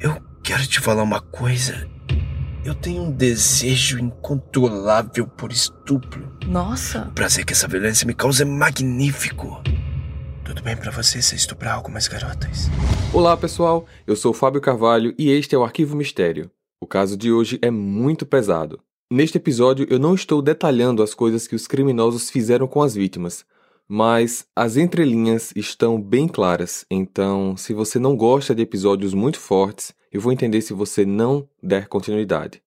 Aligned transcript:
Eu 0.00 0.16
quero 0.44 0.64
te 0.64 0.78
falar 0.78 1.02
uma 1.02 1.20
coisa. 1.20 1.88
Eu 2.64 2.72
tenho 2.72 3.02
um 3.02 3.10
desejo 3.10 3.98
incontrolável 3.98 5.26
por 5.26 5.50
estupro. 5.50 6.32
Nossa. 6.46 7.08
O 7.08 7.12
prazer 7.14 7.44
que 7.44 7.52
essa 7.52 7.66
violência 7.66 8.06
me 8.06 8.14
causa 8.14 8.44
é 8.44 8.46
magnífico. 8.46 9.60
Tudo 10.44 10.62
bem 10.62 10.76
para 10.76 10.92
você 10.92 11.20
se 11.20 11.34
estuprar 11.34 11.74
algumas 11.74 12.06
garotas? 12.06 12.68
Olá, 13.12 13.36
pessoal. 13.36 13.86
Eu 14.06 14.14
sou 14.14 14.32
Fábio 14.32 14.60
Carvalho 14.60 15.12
e 15.18 15.30
este 15.30 15.56
é 15.56 15.58
o 15.58 15.64
Arquivo 15.64 15.96
Mistério. 15.96 16.48
O 16.80 16.86
caso 16.86 17.16
de 17.16 17.32
hoje 17.32 17.58
é 17.60 17.68
muito 17.68 18.24
pesado. 18.24 18.78
Neste 19.10 19.38
episódio, 19.38 19.84
eu 19.90 19.98
não 19.98 20.14
estou 20.14 20.40
detalhando 20.40 21.02
as 21.02 21.12
coisas 21.12 21.48
que 21.48 21.56
os 21.56 21.66
criminosos 21.66 22.30
fizeram 22.30 22.68
com 22.68 22.82
as 22.82 22.94
vítimas, 22.94 23.44
mas 23.88 24.46
as 24.54 24.76
entrelinhas 24.76 25.52
estão 25.56 26.00
bem 26.00 26.28
claras. 26.28 26.84
Então, 26.90 27.56
se 27.56 27.72
você 27.72 27.98
não 27.98 28.14
gosta 28.14 28.54
de 28.54 28.62
episódios 28.62 29.14
muito 29.14 29.40
fortes, 29.40 29.94
eu 30.12 30.20
vou 30.20 30.30
entender 30.30 30.60
se 30.60 30.74
você 30.74 31.06
não 31.06 31.48
der 31.62 31.88
continuidade. 31.88 32.62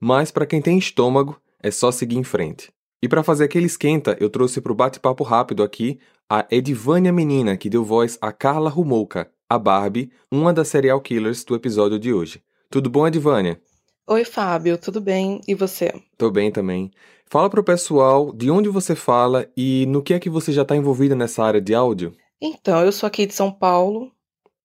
Mas 0.00 0.30
para 0.30 0.46
quem 0.46 0.62
tem 0.62 0.78
estômago, 0.78 1.38
é 1.62 1.70
só 1.70 1.92
seguir 1.92 2.16
em 2.16 2.24
frente. 2.24 2.72
E 3.02 3.08
para 3.08 3.22
fazer 3.22 3.44
aquele 3.44 3.66
esquenta, 3.66 4.16
eu 4.18 4.30
trouxe 4.30 4.60
para 4.60 4.72
o 4.72 4.74
bate-papo 4.74 5.22
rápido 5.22 5.62
aqui 5.62 5.98
a 6.28 6.46
Edivânia 6.50 7.12
Menina, 7.12 7.56
que 7.56 7.68
deu 7.68 7.84
voz 7.84 8.16
a 8.20 8.32
Carla 8.32 8.70
Rumouka, 8.70 9.30
a 9.48 9.58
Barbie, 9.58 10.10
uma 10.30 10.52
das 10.52 10.68
serial 10.68 11.00
killers 11.00 11.44
do 11.44 11.54
episódio 11.54 11.98
de 11.98 12.12
hoje. 12.12 12.42
Tudo 12.70 12.88
bom, 12.88 13.06
Edivânia? 13.06 13.60
Oi, 14.06 14.24
Fábio, 14.24 14.78
tudo 14.78 15.00
bem? 15.00 15.40
E 15.46 15.54
você? 15.54 15.92
Tô 16.16 16.30
bem 16.30 16.50
também. 16.50 16.90
Fala 17.34 17.50
pro 17.50 17.64
pessoal 17.64 18.32
de 18.32 18.48
onde 18.48 18.68
você 18.68 18.94
fala 18.94 19.50
e 19.56 19.86
no 19.86 20.00
que 20.00 20.14
é 20.14 20.20
que 20.20 20.30
você 20.30 20.52
já 20.52 20.62
está 20.62 20.76
envolvida 20.76 21.16
nessa 21.16 21.42
área 21.42 21.60
de 21.60 21.74
áudio. 21.74 22.14
Então, 22.40 22.84
eu 22.84 22.92
sou 22.92 23.08
aqui 23.08 23.26
de 23.26 23.34
São 23.34 23.50
Paulo, 23.50 24.12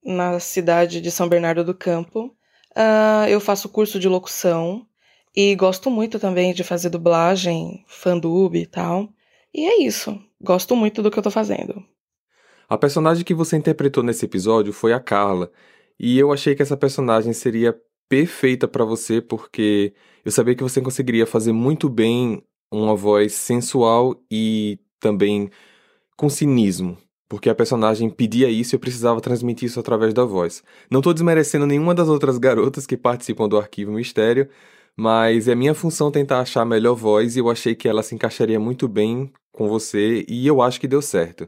na 0.06 0.40
cidade 0.40 1.02
de 1.02 1.10
São 1.10 1.28
Bernardo 1.28 1.64
do 1.64 1.74
Campo. 1.74 2.26
Uh, 2.78 3.28
eu 3.28 3.40
faço 3.40 3.70
curso 3.70 4.00
de 4.00 4.08
locução 4.08 4.86
e 5.36 5.56
gosto 5.56 5.90
muito 5.90 6.20
também 6.20 6.54
de 6.54 6.64
fazer 6.64 6.92
dublagem, 6.92 7.84
fandub 7.88 8.56
e 8.56 8.68
tal. 8.68 9.10
E 9.52 9.66
é 9.66 9.82
isso. 9.82 10.22
Gosto 10.40 10.76
muito 10.76 11.02
do 11.02 11.10
que 11.10 11.18
eu 11.18 11.24
tô 11.24 11.32
fazendo. 11.32 11.84
A 12.70 12.78
personagem 12.78 13.26
que 13.26 13.34
você 13.34 13.58
interpretou 13.58 14.04
nesse 14.04 14.26
episódio 14.26 14.72
foi 14.72 14.94
a 14.94 15.00
Carla, 15.00 15.52
e 16.00 16.20
eu 16.20 16.32
achei 16.32 16.54
que 16.54 16.62
essa 16.62 16.78
personagem 16.78 17.34
seria 17.34 17.76
perfeita 18.08 18.68
para 18.68 18.86
você 18.86 19.22
porque 19.22 19.92
eu 20.24 20.32
sabia 20.32 20.54
que 20.54 20.64
você 20.64 20.80
conseguiria 20.82 21.26
fazer 21.26 21.52
muito 21.52 21.90
bem 21.90 22.44
uma 22.72 22.96
voz 22.96 23.34
sensual 23.34 24.16
e 24.30 24.80
também 25.00 25.50
com 26.16 26.30
cinismo. 26.30 26.98
Porque 27.28 27.50
a 27.50 27.56
personagem 27.56 28.10
pedia 28.10 28.50
isso 28.50 28.74
e 28.74 28.76
eu 28.76 28.80
precisava 28.80 29.22
transmitir 29.22 29.68
isso 29.68 29.80
através 29.80 30.14
da 30.14 30.26
voz. 30.26 30.64
Não 30.90 31.00
estou 31.00 31.14
desmerecendo 31.14 31.68
nenhuma 31.68 31.94
das 31.94 32.08
outras 32.10 32.38
garotas 32.40 32.88
que 32.88 32.98
participam 32.98 33.48
do 33.48 33.58
Arquivo 33.58 33.92
Mistério, 33.92 34.50
mas 34.96 35.48
é 35.48 35.56
minha 35.56 35.76
função 35.76 36.12
tentar 36.12 36.40
achar 36.40 36.62
a 36.62 36.66
melhor 36.66 36.96
voz 36.96 37.36
e 37.36 37.40
eu 37.40 37.50
achei 37.50 37.76
que 37.76 37.88
ela 37.88 38.04
se 38.04 38.16
encaixaria 38.16 38.60
muito 38.60 38.88
bem 38.88 39.32
com 39.52 39.68
você 39.68 40.26
e 40.28 40.48
eu 40.48 40.62
acho 40.62 40.80
que 40.80 40.88
deu 40.88 41.02
certo. 41.02 41.48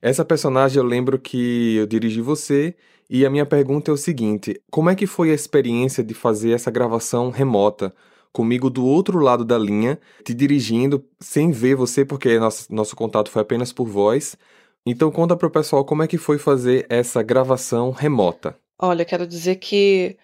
Essa 0.00 0.24
personagem 0.24 0.78
eu 0.78 0.84
lembro 0.86 1.18
que 1.18 1.76
eu 1.76 1.86
dirigi 1.86 2.20
você 2.20 2.76
e 3.10 3.26
a 3.26 3.30
minha 3.30 3.46
pergunta 3.46 3.90
é 3.90 3.94
o 3.94 3.96
seguinte: 3.96 4.60
como 4.70 4.90
é 4.90 4.94
que 4.94 5.06
foi 5.06 5.30
a 5.30 5.34
experiência 5.34 6.04
de 6.04 6.14
fazer 6.14 6.52
essa 6.52 6.70
gravação 6.70 7.30
remota? 7.30 7.94
Comigo 8.32 8.68
do 8.68 8.84
outro 8.84 9.18
lado 9.18 9.44
da 9.44 9.58
linha, 9.58 9.98
te 10.24 10.34
dirigindo 10.34 11.04
sem 11.20 11.50
ver 11.50 11.74
você, 11.74 12.04
porque 12.04 12.38
nosso, 12.38 12.72
nosso 12.72 12.94
contato 12.94 13.30
foi 13.30 13.42
apenas 13.42 13.72
por 13.72 13.86
voz. 13.86 14.36
Então 14.84 15.10
conta 15.10 15.36
para 15.36 15.48
o 15.48 15.50
pessoal 15.50 15.84
como 15.84 16.02
é 16.02 16.06
que 16.06 16.18
foi 16.18 16.38
fazer 16.38 16.86
essa 16.88 17.22
gravação 17.22 17.90
remota. 17.90 18.56
Olha, 18.78 19.04
quero 19.04 19.26
dizer 19.26 19.56
que 19.56 20.16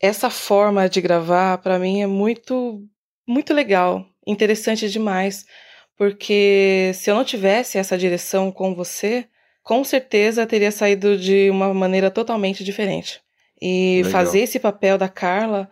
essa 0.00 0.30
forma 0.30 0.88
de 0.88 1.00
gravar 1.00 1.58
para 1.58 1.78
mim 1.78 2.00
é 2.00 2.06
muito 2.06 2.82
muito 3.26 3.54
legal, 3.54 4.04
interessante 4.26 4.90
demais, 4.90 5.44
porque 5.96 6.90
se 6.94 7.10
eu 7.10 7.14
não 7.14 7.24
tivesse 7.24 7.78
essa 7.78 7.96
direção 7.96 8.50
com 8.50 8.74
você, 8.74 9.26
com 9.62 9.84
certeza 9.84 10.46
teria 10.46 10.72
saído 10.72 11.16
de 11.16 11.50
uma 11.50 11.72
maneira 11.72 12.10
totalmente 12.10 12.64
diferente. 12.64 13.20
E 13.60 13.98
Legal. 13.98 14.10
fazer 14.10 14.40
esse 14.40 14.58
papel 14.58 14.96
da 14.96 15.08
Carla 15.08 15.70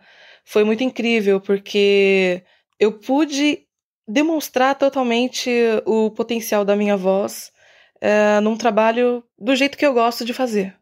foi 0.49 0.63
muito 0.63 0.83
incrível, 0.83 1.39
porque 1.39 2.41
eu 2.79 2.91
pude 2.91 3.59
demonstrar 4.07 4.73
totalmente 4.73 5.47
o 5.85 6.09
potencial 6.09 6.65
da 6.65 6.75
minha 6.75 6.97
voz 6.97 7.51
é, 8.01 8.39
num 8.39 8.57
trabalho 8.57 9.23
do 9.37 9.55
jeito 9.55 9.77
que 9.77 9.85
eu 9.85 9.93
gosto 9.93 10.25
de 10.25 10.33
fazer. 10.33 10.75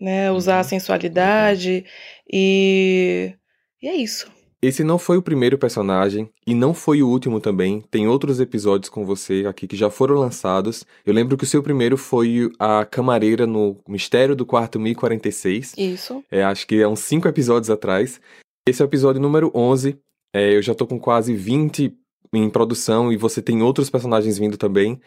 Né? 0.00 0.32
Usar 0.32 0.56
a 0.56 0.58
uhum. 0.58 0.64
sensualidade 0.64 1.84
e. 2.28 3.32
E 3.80 3.86
é 3.86 3.94
isso. 3.94 4.28
Esse 4.60 4.82
não 4.82 4.98
foi 4.98 5.18
o 5.18 5.22
primeiro 5.22 5.58
personagem 5.58 6.28
e 6.46 6.54
não 6.54 6.72
foi 6.72 7.02
o 7.02 7.08
último 7.08 7.38
também. 7.38 7.84
Tem 7.90 8.08
outros 8.08 8.40
episódios 8.40 8.88
com 8.88 9.04
você 9.04 9.44
aqui 9.46 9.68
que 9.68 9.76
já 9.76 9.90
foram 9.90 10.14
lançados. 10.16 10.84
Eu 11.04 11.12
lembro 11.12 11.36
que 11.36 11.44
o 11.44 11.46
seu 11.46 11.62
primeiro 11.62 11.98
foi 11.98 12.50
a 12.58 12.84
camareira 12.84 13.46
no 13.46 13.76
Mistério 13.86 14.34
do 14.34 14.46
Quarto 14.46 14.80
1046. 14.80 15.74
Isso. 15.76 16.24
É, 16.30 16.42
acho 16.42 16.66
que 16.66 16.80
é 16.80 16.88
uns 16.88 17.00
cinco 17.00 17.28
episódios 17.28 17.68
atrás. 17.68 18.18
Esse 18.66 18.80
é 18.80 18.84
o 18.84 18.88
episódio 18.88 19.20
número 19.20 19.52
11. 19.54 20.00
É, 20.32 20.54
eu 20.54 20.62
já 20.62 20.74
tô 20.74 20.86
com 20.86 20.98
quase 20.98 21.34
20 21.34 21.94
em 22.32 22.48
produção 22.48 23.12
e 23.12 23.16
você 23.16 23.42
tem 23.42 23.62
outros 23.62 23.90
personagens 23.90 24.38
vindo 24.38 24.56
também. 24.56 24.98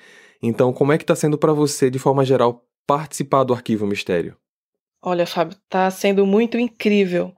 Então, 0.44 0.72
como 0.72 0.94
é 0.94 0.98
que 0.98 1.06
tá 1.06 1.16
sendo 1.16 1.40
para 1.40 1.54
você, 1.54 1.90
de 1.90 1.98
forma 1.98 2.24
geral, 2.24 2.64
participar 2.86 3.44
do 3.44 3.56
Arquivo 3.56 3.88
Mistério? 3.88 4.38
Olha, 5.02 5.26
Fábio, 5.26 5.58
tá 5.68 5.90
sendo 5.90 6.24
muito 6.24 6.60
incrível, 6.60 7.34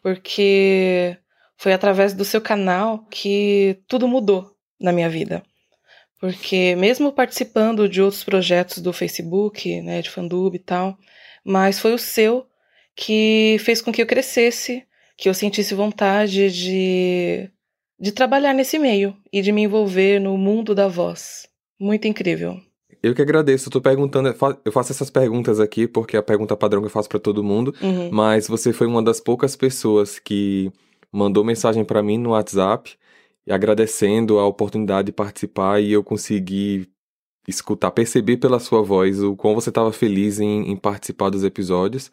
porque 0.00 1.18
foi 1.56 1.72
através 1.72 2.14
do 2.14 2.24
seu 2.24 2.40
canal 2.40 3.04
que 3.10 3.82
tudo 3.88 4.06
mudou 4.06 4.52
na 4.80 4.92
minha 4.92 5.08
vida. 5.08 5.42
Porque 6.20 6.76
mesmo 6.76 7.12
participando 7.12 7.88
de 7.88 8.00
outros 8.00 8.22
projetos 8.22 8.78
do 8.78 8.92
Facebook, 8.92 9.82
né, 9.82 10.00
de 10.00 10.08
Fandub 10.08 10.54
e 10.54 10.60
tal, 10.60 10.96
mas 11.44 11.80
foi 11.80 11.92
o 11.92 11.98
seu 11.98 12.46
que 12.94 13.56
fez 13.58 13.82
com 13.82 13.92
que 13.92 14.00
eu 14.00 14.06
crescesse, 14.06 14.86
que 15.16 15.28
eu 15.28 15.34
sentisse 15.34 15.74
vontade 15.74 16.50
de, 16.50 17.50
de 17.98 18.12
trabalhar 18.12 18.52
nesse 18.52 18.78
meio 18.78 19.16
e 19.32 19.42
de 19.42 19.52
me 19.52 19.62
envolver 19.62 20.20
no 20.20 20.36
mundo 20.36 20.74
da 20.74 20.88
voz. 20.88 21.48
Muito 21.78 22.06
incrível. 22.06 22.60
Eu 23.02 23.14
que 23.14 23.22
agradeço. 23.22 23.68
Eu 23.68 23.72
tô 23.72 23.80
perguntando, 23.80 24.34
eu 24.64 24.72
faço 24.72 24.92
essas 24.92 25.10
perguntas 25.10 25.60
aqui 25.60 25.86
porque 25.86 26.16
é 26.16 26.20
a 26.20 26.22
pergunta 26.22 26.56
padrão 26.56 26.80
que 26.80 26.86
eu 26.86 26.90
faço 26.90 27.08
para 27.08 27.20
todo 27.20 27.44
mundo, 27.44 27.74
uhum. 27.82 28.10
mas 28.10 28.48
você 28.48 28.72
foi 28.72 28.86
uma 28.86 29.02
das 29.02 29.20
poucas 29.20 29.54
pessoas 29.54 30.18
que 30.18 30.72
mandou 31.12 31.44
mensagem 31.44 31.84
para 31.84 32.02
mim 32.02 32.18
no 32.18 32.30
WhatsApp 32.30 32.96
agradecendo 33.52 34.38
a 34.38 34.46
oportunidade 34.46 35.06
de 35.06 35.12
participar 35.12 35.80
e 35.80 35.92
eu 35.92 36.02
consegui 36.02 36.88
escutar, 37.46 37.90
perceber 37.90 38.38
pela 38.38 38.58
sua 38.58 38.82
voz 38.82 39.22
o 39.22 39.36
quão 39.36 39.54
você 39.54 39.68
estava 39.68 39.92
feliz 39.92 40.40
em, 40.40 40.70
em, 40.70 40.76
participar 40.76 41.28
dos 41.30 41.44
episódios. 41.44 42.10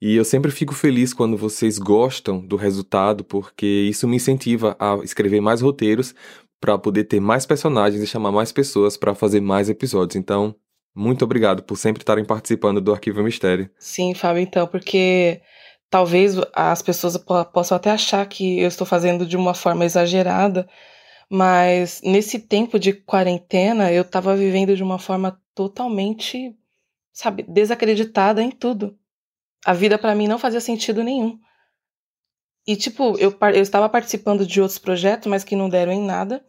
E 0.00 0.16
eu 0.16 0.24
sempre 0.24 0.50
fico 0.50 0.74
feliz 0.74 1.12
quando 1.12 1.36
vocês 1.36 1.78
gostam 1.78 2.40
do 2.40 2.56
resultado, 2.56 3.24
porque 3.24 3.66
isso 3.66 4.06
me 4.06 4.16
incentiva 4.16 4.76
a 4.78 4.96
escrever 5.02 5.40
mais 5.40 5.60
roteiros 5.60 6.14
para 6.60 6.78
poder 6.78 7.04
ter 7.04 7.20
mais 7.20 7.46
personagens 7.46 8.02
e 8.02 8.06
chamar 8.06 8.32
mais 8.32 8.52
pessoas 8.52 8.96
para 8.96 9.14
fazer 9.14 9.40
mais 9.40 9.68
episódios. 9.68 10.16
Então, 10.16 10.54
muito 10.94 11.24
obrigado 11.24 11.62
por 11.62 11.76
sempre 11.76 12.02
estarem 12.02 12.24
participando 12.24 12.80
do 12.80 12.92
Arquivo 12.92 13.22
Mistério. 13.22 13.70
Sim, 13.78 14.14
Fábio, 14.14 14.42
então, 14.42 14.66
porque 14.66 15.40
Talvez 15.94 16.34
as 16.52 16.82
pessoas 16.82 17.16
possam 17.52 17.76
até 17.76 17.88
achar 17.88 18.26
que 18.26 18.58
eu 18.58 18.66
estou 18.66 18.84
fazendo 18.84 19.24
de 19.24 19.36
uma 19.36 19.54
forma 19.54 19.84
exagerada, 19.84 20.68
mas 21.30 22.00
nesse 22.02 22.40
tempo 22.40 22.80
de 22.80 22.92
quarentena 22.92 23.92
eu 23.92 24.02
estava 24.02 24.34
vivendo 24.34 24.74
de 24.74 24.82
uma 24.82 24.98
forma 24.98 25.40
totalmente, 25.54 26.52
sabe, 27.12 27.44
desacreditada 27.44 28.42
em 28.42 28.50
tudo. 28.50 28.98
A 29.64 29.72
vida 29.72 29.98
para 29.98 30.14
mim 30.14 30.28
não 30.28 30.38
fazia 30.38 30.60
sentido 30.60 31.02
nenhum. 31.02 31.38
E 32.66 32.76
tipo, 32.76 33.16
eu, 33.18 33.36
eu 33.54 33.62
estava 33.62 33.88
participando 33.88 34.46
de 34.46 34.60
outros 34.60 34.78
projetos, 34.78 35.26
mas 35.26 35.44
que 35.44 35.56
não 35.56 35.68
deram 35.68 35.92
em 35.92 36.04
nada. 36.04 36.44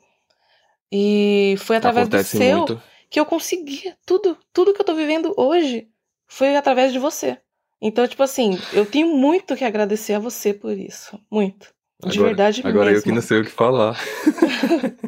E 0.91 1.55
foi 1.59 1.75
através 1.77 2.07
Acontece 2.07 2.37
do 2.37 2.43
seu 2.43 2.57
muito. 2.57 2.81
que 3.09 3.19
eu 3.19 3.25
consegui 3.25 3.93
tudo, 4.05 4.37
tudo 4.53 4.73
que 4.73 4.81
eu 4.81 4.85
tô 4.85 4.95
vivendo 4.95 5.33
hoje 5.37 5.89
foi 6.27 6.55
através 6.55 6.93
de 6.93 6.99
você. 6.99 7.37
Então, 7.81 8.07
tipo 8.07 8.23
assim, 8.23 8.57
eu 8.71 8.85
tenho 8.85 9.07
muito 9.15 9.55
que 9.55 9.65
agradecer 9.65 10.13
a 10.13 10.19
você 10.19 10.53
por 10.53 10.77
isso. 10.77 11.19
Muito. 11.29 11.73
De 12.01 12.17
agora, 12.17 12.27
verdade 12.27 12.61
agora 12.61 12.73
mesmo. 12.73 12.81
Agora 12.81 12.97
eu 12.97 13.03
que 13.03 13.11
não 13.11 13.21
sei 13.21 13.41
o 13.41 13.43
que 13.43 13.51
falar. 13.51 13.99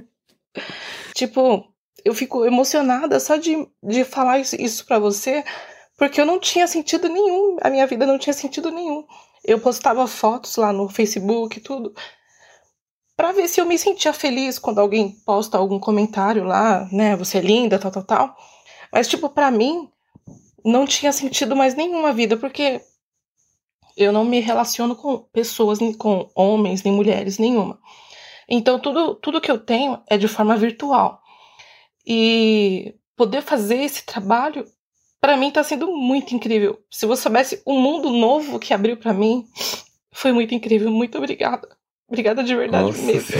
tipo, 1.16 1.74
eu 2.04 2.14
fico 2.14 2.46
emocionada 2.46 3.20
só 3.20 3.38
de, 3.38 3.68
de 3.84 4.04
falar 4.04 4.40
isso, 4.40 4.56
isso 4.56 4.86
para 4.86 5.00
você, 5.00 5.44
porque 5.98 6.22
eu 6.22 6.26
não 6.26 6.40
tinha 6.40 6.68
sentido 6.68 7.10
nenhum. 7.10 7.58
A 7.62 7.70
minha 7.70 7.88
vida 7.88 8.06
não 8.06 8.20
tinha 8.20 8.34
sentido 8.34 8.72
nenhum. 8.72 9.06
Eu 9.44 9.60
postava 9.60 10.08
fotos 10.08 10.56
lá 10.58 10.72
no 10.72 10.88
Facebook 10.90 11.58
e 11.58 11.62
tudo. 11.62 11.94
Pra 13.16 13.32
ver 13.32 13.48
se 13.48 13.60
eu 13.60 13.66
me 13.66 13.78
sentia 13.80 14.14
feliz 14.14 14.60
quando 14.60 14.80
alguém 14.80 15.12
posta 15.26 15.58
algum 15.58 15.80
comentário 15.80 16.44
lá, 16.44 16.88
né? 16.92 17.16
Você 17.18 17.40
é 17.40 17.42
linda, 17.42 17.80
tal, 17.80 17.92
tal, 17.92 18.04
tal. 18.04 18.38
Mas, 18.94 19.08
tipo, 19.08 19.28
pra 19.30 19.50
mim, 19.52 19.90
não 20.64 20.86
tinha 20.86 21.12
sentido 21.12 21.56
mais 21.56 21.76
nenhuma 21.76 22.14
vida, 22.14 22.38
porque 22.38 22.82
Eu 23.98 24.12
não 24.14 24.24
me 24.24 24.40
relaciono 24.40 24.96
com 24.96 25.18
pessoas, 25.34 25.80
nem 25.80 25.92
com 25.92 26.30
homens, 26.36 26.84
nem 26.84 26.94
mulheres, 26.94 27.40
nenhuma. 27.40 27.80
Então, 28.48 28.80
tudo, 28.80 29.16
tudo 29.16 29.42
que 29.42 29.52
eu 29.52 29.60
tenho 29.60 30.02
é 30.08 30.18
de 30.18 30.28
forma 30.28 30.56
virtual. 30.56 31.20
E 32.06 32.96
poder 33.16 33.42
fazer 33.42 33.78
esse 33.78 34.06
trabalho, 34.06 34.66
para 35.19 35.36
mim, 35.38 35.50
está 35.50 35.64
sendo 35.64 35.88
muito 35.92 36.34
incrível. 36.36 36.80
Se 36.90 37.06
você 37.06 37.24
soubesse 37.24 37.62
o 37.66 37.74
mundo 37.74 38.10
novo 38.10 38.60
que 38.60 38.74
abriu 38.74 38.98
para 38.98 39.14
mim, 39.14 39.46
foi 40.14 40.31
muito 40.31 40.54
incrível. 40.54 40.92
Muito 40.92 41.18
obrigada. 41.18 41.68
Obrigada 42.08 42.44
de 42.44 42.56
verdade 42.56 42.86
Nossa. 42.86 43.02
mesmo. 43.02 43.36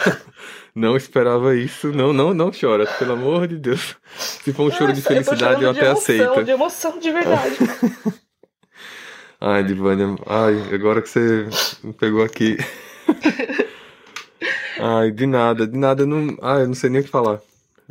não 0.74 0.96
esperava 0.96 1.56
isso. 1.56 1.92
Não, 1.92 2.12
não, 2.12 2.32
não 2.32 2.50
chora, 2.52 2.86
pelo 2.98 3.14
amor 3.14 3.48
de 3.48 3.58
Deus. 3.58 3.96
Se 4.16 4.52
for 4.52 4.68
um 4.68 4.70
choro 4.70 4.92
de 4.92 5.02
felicidade, 5.02 5.62
eu, 5.62 5.68
eu 5.68 5.70
até 5.70 5.88
aceito. 5.88 6.44
De 6.44 6.50
emoção, 6.50 6.98
de 6.98 7.10
verdade. 7.10 7.56
Ai, 9.38 9.62
Divânia, 9.62 10.16
ai, 10.26 10.74
agora 10.74 11.02
que 11.02 11.10
você 11.10 11.46
me 11.84 11.92
pegou 11.92 12.24
aqui. 12.24 12.56
ai, 14.80 15.10
de 15.10 15.26
nada, 15.26 15.66
de 15.66 15.76
nada, 15.76 16.06
não, 16.06 16.38
ai, 16.40 16.62
eu 16.62 16.68
não 16.68 16.74
sei 16.74 16.88
nem 16.88 17.02
o 17.02 17.04
que 17.04 17.10
falar. 17.10 17.40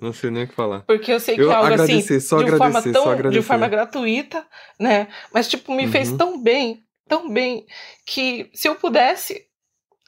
Não 0.01 0.11
sei 0.11 0.29
nem 0.29 0.43
o 0.43 0.47
que 0.47 0.53
falar. 0.53 0.81
Porque 0.81 1.11
eu 1.11 1.19
sei 1.19 1.35
que 1.35 1.41
eu 1.41 1.51
é 1.51 1.55
algo 1.55 1.73
assim, 1.73 2.01
só 2.19 2.37
de, 2.37 2.43
agradecer, 2.43 2.57
forma 2.57 2.81
tão, 2.81 3.03
só 3.03 3.11
agradecer. 3.11 3.41
de 3.41 3.45
forma 3.45 3.67
gratuita, 3.67 4.45
né? 4.79 5.07
Mas, 5.33 5.47
tipo, 5.47 5.73
me 5.73 5.85
uhum. 5.85 5.91
fez 5.91 6.11
tão 6.11 6.41
bem, 6.41 6.83
tão 7.07 7.29
bem, 7.29 7.65
que 8.05 8.49
se 8.53 8.67
eu 8.67 8.75
pudesse, 8.75 9.45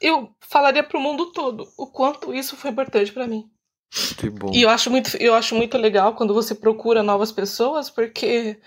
eu 0.00 0.30
falaria 0.40 0.82
pro 0.82 1.00
mundo 1.00 1.32
todo 1.32 1.66
o 1.76 1.86
quanto 1.86 2.34
isso 2.34 2.56
foi 2.56 2.70
importante 2.70 3.12
para 3.12 3.26
mim. 3.26 3.44
Que 4.18 4.28
bom. 4.28 4.50
E 4.52 4.62
eu 4.62 4.68
acho 4.68 4.90
muito, 4.90 5.16
eu 5.16 5.34
acho 5.34 5.54
muito 5.54 5.78
legal 5.78 6.14
quando 6.14 6.34
você 6.34 6.54
procura 6.54 7.02
novas 7.02 7.32
pessoas, 7.32 7.88
porque 7.88 8.58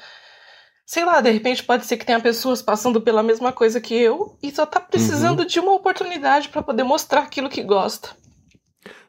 sei 0.85 1.05
lá, 1.05 1.21
de 1.21 1.31
repente 1.31 1.63
pode 1.63 1.85
ser 1.85 1.95
que 1.97 2.05
tenha 2.05 2.19
pessoas 2.19 2.61
passando 2.61 2.99
pela 2.99 3.23
mesma 3.23 3.53
coisa 3.53 3.79
que 3.79 3.93
eu 3.93 4.37
e 4.41 4.51
só 4.51 4.65
tá 4.65 4.79
precisando 4.79 5.41
uhum. 5.41 5.45
de 5.45 5.59
uma 5.59 5.73
oportunidade 5.73 6.49
para 6.49 6.63
poder 6.63 6.83
mostrar 6.83 7.21
aquilo 7.21 7.49
que 7.49 7.63
gosta. 7.63 8.09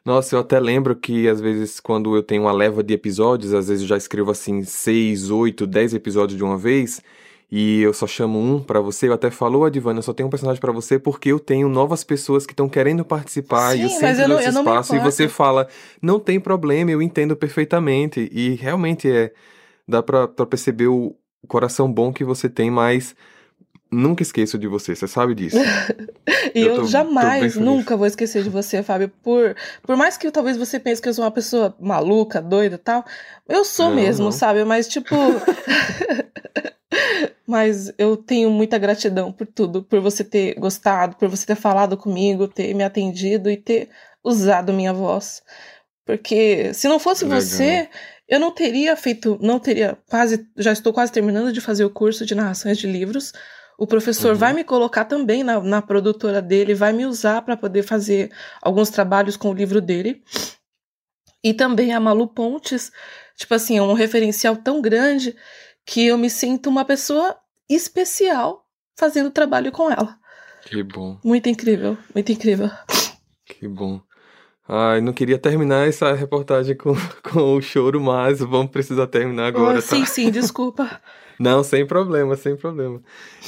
Nossa, 0.05 0.35
eu 0.35 0.39
até 0.41 0.59
lembro 0.59 0.95
que 0.95 1.27
às 1.29 1.39
vezes 1.39 1.79
quando 1.79 2.15
eu 2.15 2.21
tenho 2.21 2.43
uma 2.43 2.51
leva 2.51 2.83
de 2.83 2.93
episódios, 2.93 3.53
às 3.53 3.69
vezes 3.69 3.83
eu 3.83 3.87
já 3.87 3.97
escrevo 3.97 4.31
assim 4.31 4.63
seis, 4.63 5.29
oito, 5.29 5.65
dez 5.65 5.93
episódios 5.93 6.37
de 6.37 6.43
uma 6.43 6.57
vez 6.57 7.01
e 7.49 7.81
eu 7.81 7.93
só 7.93 8.05
chamo 8.05 8.39
um 8.39 8.61
para 8.61 8.81
você. 8.81 9.07
Eu 9.07 9.13
até 9.13 9.31
falo, 9.31 9.63
Adivana, 9.63 9.99
eu 9.99 10.03
só 10.03 10.11
tenho 10.11 10.27
um 10.27 10.29
personagem 10.29 10.59
para 10.59 10.73
você 10.73 10.99
porque 10.99 11.29
eu 11.29 11.39
tenho 11.39 11.69
novas 11.69 12.03
pessoas 12.03 12.45
que 12.45 12.51
estão 12.51 12.67
querendo 12.67 13.05
participar 13.05 13.73
Sim, 13.73 13.79
e 13.79 13.83
eu 13.83 13.89
sempre 13.89 14.23
eu 14.23 14.27
dou 14.27 14.39
esse 14.39 14.49
espaço. 14.49 14.95
E 14.95 14.99
você 14.99 15.29
fala, 15.29 15.67
não 16.01 16.19
tem 16.19 16.39
problema, 16.39 16.91
eu 16.91 17.01
entendo 17.01 17.35
perfeitamente. 17.35 18.29
E 18.33 18.55
realmente 18.55 19.09
é 19.09 19.31
dá 19.87 20.03
para 20.03 20.27
perceber 20.27 20.87
o 20.87 21.15
coração 21.47 21.91
bom 21.91 22.11
que 22.11 22.23
você 22.23 22.49
tem, 22.49 22.71
mas 22.71 23.15
nunca 23.93 24.23
esqueço 24.23 24.57
de 24.57 24.67
você, 24.67 24.95
você 24.95 25.07
sabe 25.07 25.35
disso. 25.35 25.57
e 26.53 26.61
eu, 26.61 26.77
eu 26.77 26.85
jamais, 26.85 27.55
nunca 27.55 27.95
vou 27.95 28.07
esquecer 28.07 28.43
de 28.43 28.49
você, 28.49 28.81
Fábio. 28.83 29.11
Por, 29.21 29.55
por 29.81 29.95
mais 29.95 30.17
que 30.17 30.29
talvez 30.31 30.57
você 30.57 30.79
pense 30.79 31.01
que 31.01 31.07
eu 31.07 31.13
sou 31.13 31.23
uma 31.23 31.31
pessoa 31.31 31.75
maluca, 31.79 32.41
doida 32.41 32.77
tal, 32.77 33.05
eu 33.47 33.63
sou 33.63 33.89
não, 33.89 33.95
mesmo, 33.95 34.25
não. 34.25 34.31
sabe? 34.31 34.63
Mas, 34.63 34.87
tipo. 34.87 35.15
Mas 37.45 37.91
eu 37.97 38.15
tenho 38.15 38.49
muita 38.49 38.77
gratidão 38.77 39.31
por 39.31 39.45
tudo, 39.45 39.83
por 39.83 39.99
você 39.99 40.23
ter 40.23 40.55
gostado, 40.55 41.17
por 41.17 41.27
você 41.27 41.45
ter 41.45 41.55
falado 41.55 41.97
comigo, 41.97 42.47
ter 42.47 42.73
me 42.73 42.83
atendido 42.83 43.49
e 43.49 43.57
ter 43.57 43.89
usado 44.23 44.73
minha 44.73 44.93
voz. 44.93 45.43
Porque 46.05 46.73
se 46.73 46.87
não 46.87 46.99
fosse 46.99 47.25
Legal. 47.25 47.41
você, 47.41 47.89
eu 48.27 48.39
não 48.39 48.51
teria 48.51 48.95
feito, 48.95 49.37
não 49.41 49.59
teria 49.59 49.97
quase, 50.09 50.47
já 50.57 50.71
estou 50.71 50.93
quase 50.93 51.11
terminando 51.11 51.51
de 51.51 51.61
fazer 51.61 51.85
o 51.85 51.89
curso 51.89 52.25
de 52.25 52.35
narrações 52.35 52.77
de 52.77 52.87
livros. 52.87 53.33
O 53.83 53.87
professor 53.87 54.31
uhum. 54.31 54.37
vai 54.37 54.53
me 54.53 54.63
colocar 54.63 55.03
também 55.03 55.43
na, 55.43 55.59
na 55.59 55.81
produtora 55.81 56.41
dele, 56.41 56.73
vai 56.73 56.93
me 56.93 57.05
usar 57.05 57.41
para 57.41 57.57
poder 57.57 57.83
fazer 57.83 58.31
alguns 58.61 58.89
trabalhos 58.89 59.35
com 59.35 59.49
o 59.49 59.53
livro 59.53 59.81
dele. 59.81 60.23
E 61.43 61.53
também 61.53 61.91
a 61.91 61.99
Malu 61.99 62.29
Pontes, 62.29 62.93
tipo 63.35 63.53
assim, 63.53 63.77
é 63.77 63.81
um 63.81 63.91
referencial 63.91 64.55
tão 64.55 64.81
grande 64.81 65.35
que 65.85 66.07
eu 66.07 66.17
me 66.17 66.29
sinto 66.29 66.69
uma 66.69 66.85
pessoa 66.85 67.35
especial 67.69 68.65
fazendo 68.97 69.29
trabalho 69.29 69.69
com 69.69 69.91
ela. 69.91 70.17
Que 70.65 70.81
bom. 70.81 71.19
Muito 71.21 71.49
incrível, 71.49 71.97
muito 72.15 72.31
incrível. 72.31 72.71
Que 73.45 73.67
bom. 73.67 73.99
Ai, 74.65 75.01
não 75.01 75.11
queria 75.11 75.37
terminar 75.37 75.89
essa 75.89 76.13
reportagem 76.13 76.77
com, 76.77 76.95
com 77.21 77.57
o 77.57 77.61
choro, 77.61 77.99
mas 77.99 78.39
vamos 78.39 78.71
precisar 78.71 79.07
terminar 79.07 79.47
agora. 79.47 79.79
Oh, 79.79 79.81
sim, 79.81 79.99
tá? 79.99 80.05
sim, 80.05 80.31
desculpa. 80.31 81.01
Não, 81.39 81.63
sem 81.63 81.85
problema, 81.85 82.35
sem 82.35 82.55
problema. 82.55 83.01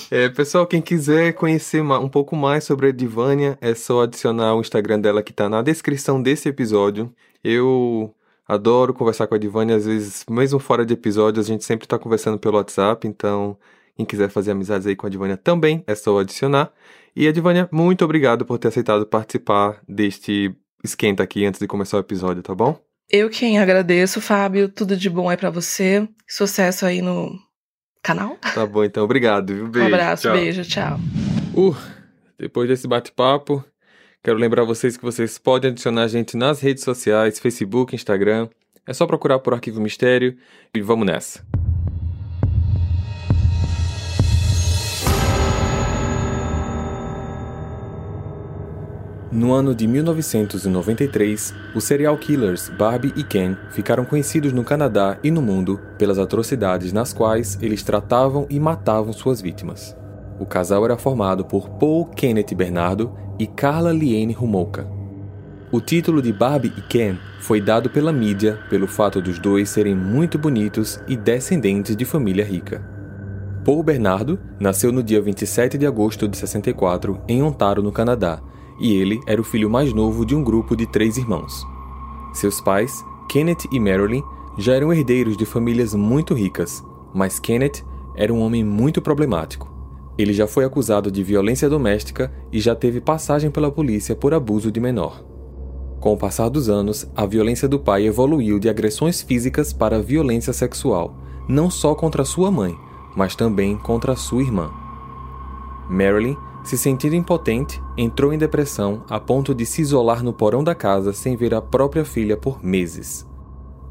É, 0.10 0.30
pessoal, 0.30 0.66
quem 0.66 0.82
quiser 0.82 1.34
conhecer 1.34 1.82
um 1.82 2.10
pouco 2.10 2.36
mais 2.36 2.64
sobre 2.64 2.88
a 2.88 2.92
Divânia, 2.92 3.58
é 3.62 3.74
só 3.74 4.04
adicionar 4.04 4.56
o 4.56 4.62
Instagram 4.62 5.00
dela 5.00 5.24
que 5.24 5.32
está 5.32 5.48
na 5.48 5.62
descrição 5.62 6.22
desse 6.22 6.50
episódio. 6.50 7.14
Eu 7.44 8.14
adoro 8.48 8.94
conversar 8.94 9.28
com 9.28 9.36
a 9.36 9.40
Divânia, 9.40 9.76
às 9.76 9.86
vezes, 9.86 10.26
mesmo 10.30 10.60
fora 10.60 10.86
de 10.86 10.94
episódio, 10.94 11.42
a 11.42 11.46
gente 11.46 11.64
sempre 11.64 11.86
está 11.86 11.98
conversando 11.98 12.38
pelo 12.38 12.58
WhatsApp, 12.58 13.08
então 13.08 13.58
quem 13.96 14.06
quiser 14.06 14.30
fazer 14.30 14.52
amizades 14.52 14.86
aí 14.86 14.96
com 14.96 15.08
a 15.08 15.10
Divânia 15.10 15.38
também 15.38 15.84
é 15.88 15.96
só 15.96 16.20
adicionar. 16.20 16.72
E 17.16 17.28
a 17.28 17.32
Divânia, 17.32 17.70
muito 17.72 18.04
obrigado 18.04 18.46
por 18.46 18.60
ter 18.60 18.68
aceitado 18.68 19.06
participar 19.06 19.82
deste 19.88 20.54
esquenta 20.84 21.24
aqui 21.24 21.46
antes 21.46 21.60
de 21.60 21.68
começar 21.68 21.98
o 21.98 22.02
episódio, 22.02 22.44
tá 22.44 22.54
bom? 22.54 22.80
Eu 23.10 23.30
quem 23.30 23.60
agradeço, 23.60 24.20
Fábio. 24.20 24.68
Tudo 24.68 24.98
de 24.98 25.10
bom 25.10 25.30
aí 25.30 25.38
para 25.38 25.50
você. 25.50 26.08
Sucesso 26.28 26.86
aí 26.86 27.02
no 27.02 27.40
canal. 28.06 28.38
Tá 28.54 28.66
bom, 28.66 28.84
então. 28.84 29.04
Obrigado. 29.04 29.54
Viu? 29.54 29.68
Beijo. 29.68 29.90
Um 29.90 29.94
abraço, 29.94 30.24
tchau. 30.24 30.34
beijo, 30.34 30.64
tchau. 30.64 31.00
Uh, 31.56 31.76
depois 32.38 32.68
desse 32.68 32.88
bate-papo, 32.88 33.66
quero 34.24 34.38
lembrar 34.38 34.64
vocês 34.64 34.96
que 34.96 35.04
vocês 35.04 35.38
podem 35.38 35.72
adicionar 35.72 36.04
a 36.04 36.08
gente 36.08 36.38
nas 36.38 36.62
redes 36.62 36.84
sociais, 36.84 37.40
Facebook, 37.40 37.96
Instagram. 37.96 38.48
É 38.86 38.94
só 38.94 39.08
procurar 39.08 39.40
por 39.40 39.54
Arquivo 39.54 39.82
Mistério 39.82 40.38
e 40.74 40.82
vamos 40.82 41.08
nessa. 41.08 41.65
No 49.36 49.52
ano 49.52 49.76
de 49.76 49.86
1993, 49.86 51.54
os 51.76 51.84
serial 51.84 52.18
killers 52.18 52.70
Barbie 52.70 53.12
e 53.18 53.22
Ken 53.22 53.58
ficaram 53.70 54.06
conhecidos 54.06 54.54
no 54.54 54.64
Canadá 54.64 55.18
e 55.22 55.30
no 55.30 55.42
mundo 55.42 55.78
pelas 55.98 56.18
atrocidades 56.18 56.94
nas 56.94 57.12
quais 57.12 57.60
eles 57.62 57.84
tratavam 57.84 58.48
e 58.50 58.58
matavam 58.62 59.12
suas 59.12 59.42
vítimas. 59.42 59.94
O 60.40 60.46
casal 60.46 60.86
era 60.86 60.98
formado 60.98 61.44
por 61.44 61.68
Paul 61.72 62.06
Kenneth 62.06 62.56
Bernardo 62.56 63.12
e 63.38 63.46
Carla 63.46 63.92
Liane 63.92 64.32
Rumolka. 64.32 64.88
O 65.70 65.82
título 65.82 66.22
de 66.22 66.32
Barbie 66.32 66.72
e 66.78 66.82
Ken 66.84 67.18
foi 67.42 67.60
dado 67.60 67.90
pela 67.90 68.14
mídia 68.14 68.58
pelo 68.70 68.88
fato 68.88 69.22
dos 69.22 69.38
dois 69.38 69.68
serem 69.68 69.94
muito 69.94 70.40
bonitos 70.40 70.98
e 71.10 71.18
descendentes 71.18 71.98
de 71.98 72.06
família 72.06 72.46
rica. 72.46 72.82
Paul 73.66 73.84
Bernardo 73.84 74.40
nasceu 74.58 74.94
no 74.94 75.04
dia 75.04 75.22
27 75.22 75.78
de 75.78 75.86
agosto 75.86 76.26
de 76.26 76.38
64 76.38 77.20
em 77.28 77.44
Ontário, 77.44 77.84
no 77.84 77.92
Canadá, 77.92 78.40
e 78.80 78.94
ele 78.96 79.22
era 79.26 79.40
o 79.40 79.44
filho 79.44 79.70
mais 79.70 79.94
novo 79.94 80.26
de 80.26 80.36
um 80.36 80.44
grupo 80.44 80.76
de 80.76 80.86
três 80.86 81.18
irmãos. 81.18 81.66
Seus 82.34 82.60
pais, 82.60 83.06
Kenneth 83.30 83.68
e 83.72 83.80
Marilyn, 83.80 84.24
já 84.58 84.74
eram 84.74 84.94
herdeiros 84.94 85.38
de 85.38 85.46
famílias 85.46 85.94
muito 85.94 86.34
ricas, 86.34 86.84
mas 87.14 87.40
Kenneth 87.40 87.84
era 88.16 88.34
um 88.34 88.42
homem 88.42 88.64
muito 88.64 89.02
problemático. 89.02 89.74
Ele 90.18 90.34
já 90.34 90.48
foi 90.48 90.64
acusado 90.64 91.12
de 91.12 91.24
violência 91.24 91.70
doméstica 91.70 92.32
e 92.52 92.60
já 92.60 92.74
teve 92.74 93.02
passagem 93.02 93.52
pela 93.52 93.72
polícia 93.72 94.16
por 94.16 94.34
abuso 94.34 94.72
de 94.72 94.80
menor. 94.80 95.24
Com 96.00 96.14
o 96.14 96.18
passar 96.18 96.50
dos 96.50 96.70
anos, 96.70 97.10
a 97.16 97.26
violência 97.26 97.68
do 97.68 97.80
pai 97.80 98.06
evoluiu 98.06 98.60
de 98.60 98.70
agressões 98.70 99.22
físicas 99.22 99.74
para 99.74 100.02
violência 100.02 100.54
sexual, 100.54 101.18
não 101.50 101.70
só 101.70 101.94
contra 101.96 102.24
sua 102.24 102.52
mãe, 102.52 102.78
mas 103.16 103.36
também 103.36 103.78
contra 103.78 104.16
sua 104.16 104.42
irmã. 104.42 104.72
Marilyn 105.90 106.36
se 106.64 106.78
sentindo 106.78 107.16
impotente, 107.16 107.82
entrou 107.98 108.34
em 108.34 108.38
depressão 108.38 109.04
a 109.10 109.20
ponto 109.20 109.54
de 109.54 109.66
se 109.66 109.82
isolar 109.82 110.24
no 110.24 110.34
porão 110.34 110.64
da 110.64 110.76
casa 110.76 111.14
sem 111.14 111.36
ver 111.36 111.54
a 111.54 111.62
própria 111.62 112.04
filha 112.04 112.36
por 112.36 112.64
meses. 112.64 113.26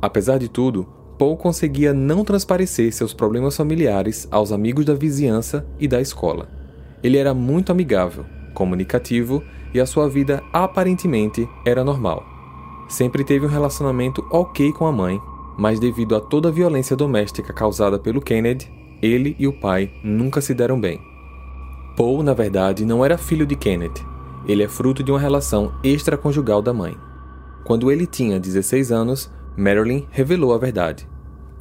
Apesar 0.01 0.39
de 0.39 0.49
tudo, 0.49 0.87
Paul 1.19 1.37
conseguia 1.37 1.95
não 1.95 2.25
transparecer 2.25 2.93
seus 2.93 3.15
problemas 3.15 3.57
familiares 3.57 4.29
aos 4.31 4.53
amigos 4.53 4.85
da 4.85 4.95
vizinhança 4.95 5.67
e 5.79 5.87
da 5.87 6.01
escola. 6.01 6.49
Ele 7.03 7.17
era 7.17 7.33
muito 7.33 7.71
amigável, 7.71 8.25
comunicativo 8.53 9.43
e 9.73 9.81
a 9.81 9.87
sua 9.87 10.09
vida 10.09 10.43
aparentemente 10.53 11.49
era 11.65 11.85
normal. 11.85 12.25
Sempre 12.89 13.25
teve 13.25 13.47
um 13.47 13.49
relacionamento 13.49 14.25
ok 14.31 14.73
com 14.73 14.87
a 14.87 14.93
mãe, 14.93 15.21
mas 15.57 15.81
devido 15.81 16.17
a 16.17 16.21
toda 16.21 16.49
a 16.49 16.53
violência 16.53 16.97
doméstica 16.97 17.53
causada 17.53 17.99
pelo 17.99 18.21
Kennedy, 18.21 18.71
ele 19.01 19.37
e 19.39 19.47
o 19.47 19.61
pai 19.61 19.93
nunca 20.03 20.41
se 20.41 20.53
deram 20.53 20.81
bem. 20.81 21.14
Paul, 21.97 22.23
na 22.23 22.35
verdade, 22.35 22.85
não 22.85 23.05
era 23.05 23.17
filho 23.17 23.47
de 23.47 23.55
Kenneth. 23.55 24.05
Ele 24.47 24.63
é 24.63 24.69
fruto 24.69 25.03
de 25.03 25.13
uma 25.13 25.21
relação 25.21 25.73
extraconjugal 25.83 26.61
da 26.61 26.73
mãe. 26.73 26.97
Quando 27.65 27.91
ele 27.91 28.07
tinha 28.07 28.41
16 28.41 28.91
anos, 28.91 29.31
Marilyn 29.57 30.05
revelou 30.11 30.53
a 30.53 30.59
verdade. 30.59 31.09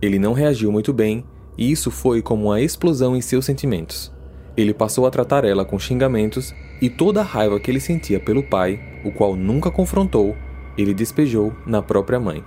Ele 0.02 0.18
não 0.18 0.34
reagiu 0.34 0.72
muito 0.72 0.92
bem, 0.92 1.24
e 1.58 1.72
isso 1.72 1.92
foi 1.92 2.22
como 2.22 2.46
uma 2.46 2.60
explosão 2.60 3.16
em 3.16 3.22
seus 3.22 3.46
sentimentos. 3.46 4.12
Ele 4.58 4.74
passou 4.74 5.06
a 5.06 5.12
tratar 5.12 5.46
ela 5.46 5.64
com 5.64 5.80
xingamentos 5.80 6.54
e 6.82 6.90
toda 6.90 7.22
a 7.22 7.24
raiva 7.24 7.60
que 7.60 7.72
ele 7.72 7.80
sentia 7.80 8.20
pelo 8.20 8.44
pai, 8.44 8.80
o 9.06 9.12
qual 9.12 9.36
nunca 9.36 9.72
confrontou, 9.72 10.36
ele 10.78 10.94
despejou 10.94 11.54
na 11.66 11.82
própria 11.82 12.20
mãe. 12.20 12.44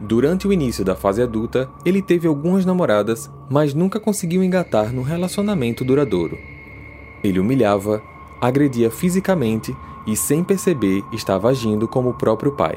Durante 0.00 0.48
o 0.48 0.52
início 0.52 0.84
da 0.84 0.96
fase 0.96 1.22
adulta, 1.22 1.68
ele 1.84 2.02
teve 2.02 2.26
algumas 2.26 2.66
namoradas, 2.66 3.30
mas 3.48 3.72
nunca 3.72 4.00
conseguiu 4.00 4.42
engatar 4.42 4.92
no 4.92 5.02
relacionamento 5.02 5.84
duradouro. 5.84 6.36
Ele 7.22 7.38
humilhava, 7.38 8.02
agredia 8.40 8.90
fisicamente 8.90 9.74
e, 10.06 10.16
sem 10.16 10.42
perceber, 10.42 11.04
estava 11.12 11.48
agindo 11.48 11.86
como 11.86 12.10
o 12.10 12.14
próprio 12.14 12.52
pai, 12.52 12.76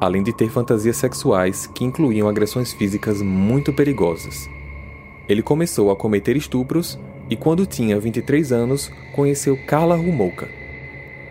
além 0.00 0.22
de 0.22 0.32
ter 0.32 0.48
fantasias 0.48 0.96
sexuais 0.96 1.66
que 1.66 1.84
incluíam 1.84 2.28
agressões 2.28 2.72
físicas 2.72 3.20
muito 3.20 3.72
perigosas. 3.72 4.48
Ele 5.28 5.42
começou 5.42 5.90
a 5.90 5.96
cometer 5.96 6.36
estupros 6.36 6.98
e, 7.28 7.36
quando 7.36 7.66
tinha 7.66 7.98
23 7.98 8.52
anos, 8.52 8.90
conheceu 9.14 9.58
Carla 9.66 9.96
Rumouka. 9.96 10.48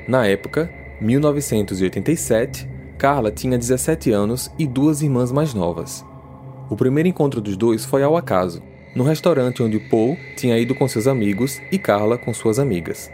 Na 0.08 0.26
época, 0.26 0.70
1987, 1.00 2.68
Carla 2.98 3.32
tinha 3.32 3.58
17 3.58 4.12
anos 4.12 4.52
e 4.58 4.66
duas 4.66 5.02
irmãs 5.02 5.32
mais 5.32 5.54
novas. 5.54 6.06
O 6.70 6.76
primeiro 6.76 7.08
encontro 7.08 7.40
dos 7.40 7.56
dois 7.56 7.86
foi 7.86 8.04
ao 8.04 8.18
acaso, 8.18 8.62
no 8.96 9.04
restaurante 9.04 9.64
onde 9.64 9.80
Paul 9.80 10.18
tinha 10.36 10.58
ido 10.58 10.76
com 10.76 10.88
seus 10.88 11.08
amigos 11.08 11.62
e 11.72 11.78
Carla 11.78 12.18
com 12.18 12.34
suas 12.34 12.60
amigas. 12.60 13.12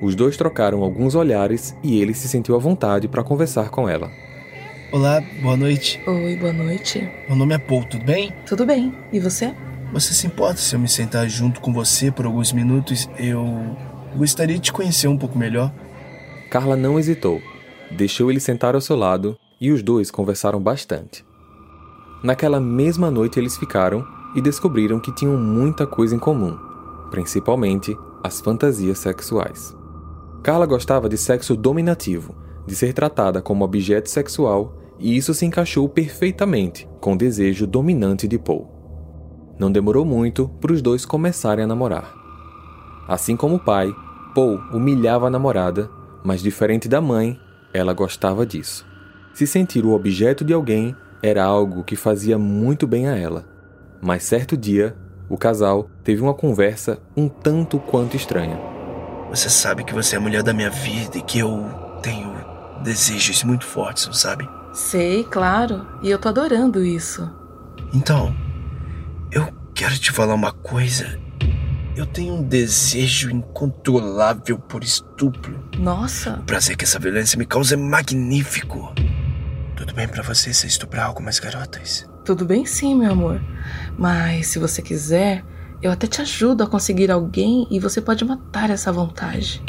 Os 0.00 0.14
dois 0.14 0.36
trocaram 0.36 0.82
alguns 0.82 1.14
olhares 1.14 1.76
e 1.82 2.00
ele 2.00 2.14
se 2.14 2.28
sentiu 2.28 2.56
à 2.56 2.58
vontade 2.58 3.06
para 3.08 3.22
conversar 3.22 3.70
com 3.70 3.88
ela. 3.88 4.10
Olá, 4.90 5.22
boa 5.40 5.56
noite. 5.56 6.02
Oi, 6.06 6.36
boa 6.36 6.52
noite. 6.52 7.08
Meu 7.28 7.36
nome 7.36 7.54
é 7.54 7.58
Paul, 7.58 7.84
tudo 7.84 8.04
bem? 8.04 8.32
Tudo 8.46 8.66
bem. 8.66 8.92
E 9.12 9.20
você? 9.20 9.54
Você 9.92 10.12
se 10.12 10.26
importa 10.26 10.56
se 10.56 10.74
eu 10.74 10.80
me 10.80 10.88
sentar 10.88 11.28
junto 11.28 11.60
com 11.60 11.72
você 11.72 12.10
por 12.10 12.26
alguns 12.26 12.52
minutos? 12.52 13.08
Eu 13.18 13.76
gostaria 14.16 14.56
de 14.56 14.62
te 14.62 14.72
conhecer 14.72 15.08
um 15.08 15.16
pouco 15.16 15.38
melhor. 15.38 15.72
Carla 16.50 16.76
não 16.76 16.98
hesitou. 16.98 17.40
Deixou 17.90 18.30
ele 18.30 18.40
sentar 18.40 18.74
ao 18.74 18.80
seu 18.80 18.96
lado 18.96 19.38
e 19.60 19.70
os 19.70 19.82
dois 19.82 20.10
conversaram 20.10 20.60
bastante. 20.60 21.24
Naquela 22.22 22.60
mesma 22.60 23.10
noite 23.10 23.38
eles 23.38 23.56
ficaram 23.56 24.04
e 24.34 24.40
descobriram 24.40 24.98
que 24.98 25.12
tinham 25.12 25.36
muita 25.36 25.86
coisa 25.86 26.14
em 26.14 26.18
comum, 26.18 26.56
principalmente 27.10 27.96
as 28.22 28.40
fantasias 28.40 28.98
sexuais. 28.98 29.76
Carla 30.42 30.66
gostava 30.66 31.08
de 31.08 31.16
sexo 31.16 31.56
dominativo, 31.56 32.34
de 32.66 32.74
ser 32.74 32.92
tratada 32.92 33.42
como 33.42 33.64
objeto 33.64 34.08
sexual, 34.08 34.76
e 34.98 35.16
isso 35.16 35.34
se 35.34 35.44
encaixou 35.44 35.88
perfeitamente 35.88 36.88
com 37.00 37.14
o 37.14 37.18
desejo 37.18 37.66
dominante 37.66 38.28
de 38.28 38.38
Paul. 38.38 38.68
Não 39.58 39.70
demorou 39.70 40.04
muito 40.04 40.48
para 40.60 40.72
os 40.72 40.80
dois 40.80 41.04
começarem 41.04 41.64
a 41.64 41.66
namorar. 41.66 42.14
Assim 43.08 43.36
como 43.36 43.56
o 43.56 43.60
pai, 43.60 43.92
Paul 44.34 44.60
humilhava 44.72 45.26
a 45.26 45.30
namorada, 45.30 45.90
mas 46.24 46.40
diferente 46.40 46.88
da 46.88 47.00
mãe, 47.00 47.38
ela 47.74 47.92
gostava 47.92 48.46
disso. 48.46 48.86
Se 49.34 49.46
sentir 49.46 49.84
o 49.84 49.92
objeto 49.92 50.44
de 50.44 50.52
alguém 50.52 50.94
era 51.22 51.44
algo 51.44 51.84
que 51.84 51.96
fazia 51.96 52.38
muito 52.38 52.86
bem 52.86 53.08
a 53.08 53.16
ela. 53.16 53.51
Mas 54.04 54.24
certo 54.24 54.56
dia, 54.56 54.96
o 55.28 55.38
casal 55.38 55.88
teve 56.02 56.20
uma 56.20 56.34
conversa 56.34 56.98
um 57.16 57.28
tanto 57.28 57.78
quanto 57.78 58.16
estranha. 58.16 58.58
Você 59.30 59.48
sabe 59.48 59.84
que 59.84 59.94
você 59.94 60.16
é 60.16 60.18
a 60.18 60.20
mulher 60.20 60.42
da 60.42 60.52
minha 60.52 60.70
vida 60.70 61.18
e 61.18 61.22
que 61.22 61.38
eu 61.38 61.64
tenho 62.02 62.34
desejos 62.82 63.44
muito 63.44 63.64
fortes, 63.64 64.06
não 64.06 64.12
sabe? 64.12 64.48
Sei, 64.72 65.22
claro. 65.22 65.86
E 66.02 66.10
eu 66.10 66.18
tô 66.18 66.28
adorando 66.28 66.84
isso. 66.84 67.30
Então, 67.94 68.34
eu 69.30 69.46
quero 69.72 69.96
te 69.96 70.10
falar 70.10 70.34
uma 70.34 70.50
coisa. 70.50 71.20
Eu 71.94 72.04
tenho 72.04 72.34
um 72.34 72.42
desejo 72.42 73.30
incontrolável 73.30 74.58
por 74.58 74.82
estupro. 74.82 75.62
Nossa. 75.78 76.40
O 76.40 76.42
prazer 76.42 76.76
que 76.76 76.84
essa 76.84 76.98
violência 76.98 77.38
me 77.38 77.46
causa 77.46 77.74
é 77.74 77.76
magnífico. 77.76 78.92
Tudo 79.76 79.94
bem 79.94 80.08
para 80.08 80.24
você 80.24 80.52
se 80.52 80.66
estuprar 80.66 81.06
algumas 81.06 81.38
garotas? 81.38 82.10
Tudo 82.24 82.44
bem 82.44 82.64
sim, 82.64 82.94
meu 82.94 83.12
amor. 83.12 83.40
Mas 83.98 84.48
se 84.48 84.58
você 84.58 84.80
quiser, 84.80 85.44
eu 85.82 85.90
até 85.90 86.06
te 86.06 86.20
ajudo 86.20 86.62
a 86.62 86.66
conseguir 86.66 87.10
alguém 87.10 87.66
e 87.70 87.80
você 87.80 88.00
pode 88.00 88.24
matar 88.24 88.70
essa 88.70 88.92
vontade. 88.92 89.62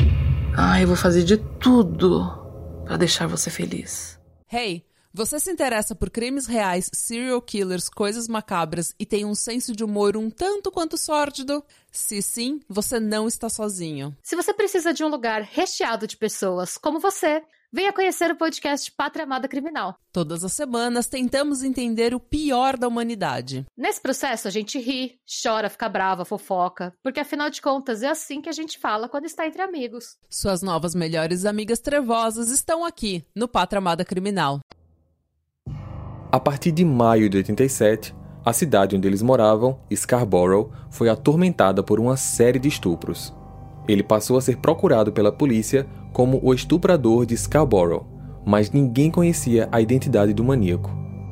Ah, 0.56 0.80
eu 0.80 0.88
vou 0.88 0.96
fazer 0.96 1.24
de 1.24 1.38
tudo 1.38 2.44
para 2.86 2.98
deixar 2.98 3.28
você 3.28 3.50
feliz. 3.50 4.20
Hey, 4.52 4.86
você 5.16 5.40
se 5.40 5.52
interessa 5.52 5.94
por 5.94 6.10
crimes 6.10 6.48
reais, 6.48 6.90
serial 6.92 7.40
killers, 7.40 7.88
coisas 7.88 8.28
macabras 8.28 8.96
e 9.00 9.06
tem 9.06 9.26
um 9.26 9.36
senso 9.36 9.76
de 9.76 9.84
humor 9.84 10.18
um 10.18 10.28
tanto 10.28 10.72
quanto 10.72 10.98
sórdido? 10.98 11.64
Se 11.92 12.20
sim, 12.20 12.60
você 12.68 13.00
não 13.00 13.28
está 13.28 13.48
sozinho. 13.48 14.16
Se 14.24 14.36
você 14.36 14.52
precisa 14.54 14.92
de 14.92 15.04
um 15.04 15.08
lugar 15.08 15.44
recheado 15.44 16.08
de 16.08 16.18
pessoas 16.18 16.80
como 16.80 17.00
você, 17.00 17.44
Venha 17.76 17.92
conhecer 17.92 18.30
o 18.30 18.36
podcast 18.36 18.92
Pátria 18.92 19.24
Amada 19.24 19.48
Criminal. 19.48 19.96
Todas 20.12 20.44
as 20.44 20.54
semanas 20.54 21.08
tentamos 21.08 21.64
entender 21.64 22.14
o 22.14 22.20
pior 22.20 22.78
da 22.78 22.88
humanidade. 22.88 23.66
Nesse 23.76 24.00
processo 24.00 24.48
a 24.48 24.52
gente 24.52 24.78
ri, 24.78 25.16
chora, 25.42 25.72
fica 25.72 25.90
brava, 25.90 26.24
fofoca, 26.24 26.94
porque 27.02 27.20
afinal 27.20 27.50
de 27.50 27.60
contas 27.64 28.04
é 28.04 28.10
assim 28.10 28.42
que 28.42 28.50
a 28.50 28.52
gente 28.52 28.78
fala 28.78 29.10
quando 29.10 29.26
está 29.26 29.48
entre 29.48 29.64
amigos. 29.64 30.18
Suas 30.30 30.62
novas 30.62 30.94
melhores 30.94 31.46
amigas 31.46 31.80
trevosas 31.80 32.52
estão 32.52 32.86
aqui 32.86 33.26
no 33.36 33.48
Pátria 33.48 33.80
Amada 33.80 34.06
Criminal. 34.06 34.60
A 36.32 36.40
partir 36.40 36.72
de 36.72 36.86
maio 36.86 37.28
de 37.28 37.38
87, 37.38 38.16
a 38.46 38.54
cidade 38.54 38.96
onde 38.96 39.08
eles 39.08 39.24
moravam, 39.24 39.82
Scarborough, 39.92 40.72
foi 40.92 41.10
atormentada 41.10 41.82
por 41.82 42.00
uma 42.00 42.18
série 42.18 42.60
de 42.60 42.68
estupros. 42.68 43.34
Ele 43.88 44.04
passou 44.04 44.38
a 44.38 44.42
ser 44.42 44.58
procurado 44.58 45.12
pela 45.12 45.32
polícia 45.32 45.88
como 46.14 46.40
o 46.44 46.54
estuprador 46.54 47.26
de 47.26 47.36
Scarborough, 47.36 48.06
mas 48.46 48.72
ninguém 48.72 49.10
conhecia 49.10 49.68
a 49.72 49.82
identidade 49.82 50.34
do 50.34 50.44
maníaco. 50.44 50.90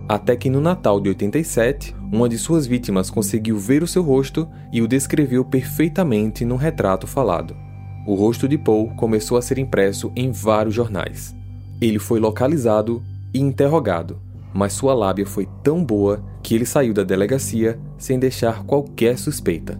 Até 0.10 0.36
que 0.36 0.50
no 0.50 0.60
Natal 0.60 1.00
de 1.00 1.10
87, 1.10 1.96
uma 2.12 2.28
de 2.28 2.38
suas 2.38 2.68
vítimas 2.68 3.10
conseguiu 3.10 3.58
ver 3.58 3.84
o 3.84 3.88
seu 3.88 4.04
rosto 4.04 4.50
e 4.74 4.82
o 4.82 4.88
descreveu 4.88 5.46
perfeitamente 5.46 6.44
num 6.44 6.58
retrato 6.58 7.08
falado. 7.08 7.56
O 8.06 8.16
rosto 8.16 8.48
de 8.48 8.58
Paul 8.58 8.94
começou 8.96 9.38
a 9.38 9.42
ser 9.42 9.58
impresso 9.58 10.12
em 10.16 10.32
vários 10.32 10.74
jornais. 10.74 11.36
Ele 11.80 12.00
foi 12.00 12.20
localizado 12.20 13.02
e 13.34 13.40
interrogado, 13.40 14.20
mas 14.54 14.74
sua 14.74 14.94
lábia 14.94 15.26
foi 15.26 15.48
tão 15.64 15.84
boa 15.84 16.24
que 16.44 16.56
ele 16.56 16.66
saiu 16.66 16.94
da 16.94 17.04
delegacia 17.04 17.80
sem 17.98 18.20
deixar 18.20 18.64
qualquer 18.64 19.18
suspeita. 19.18 19.80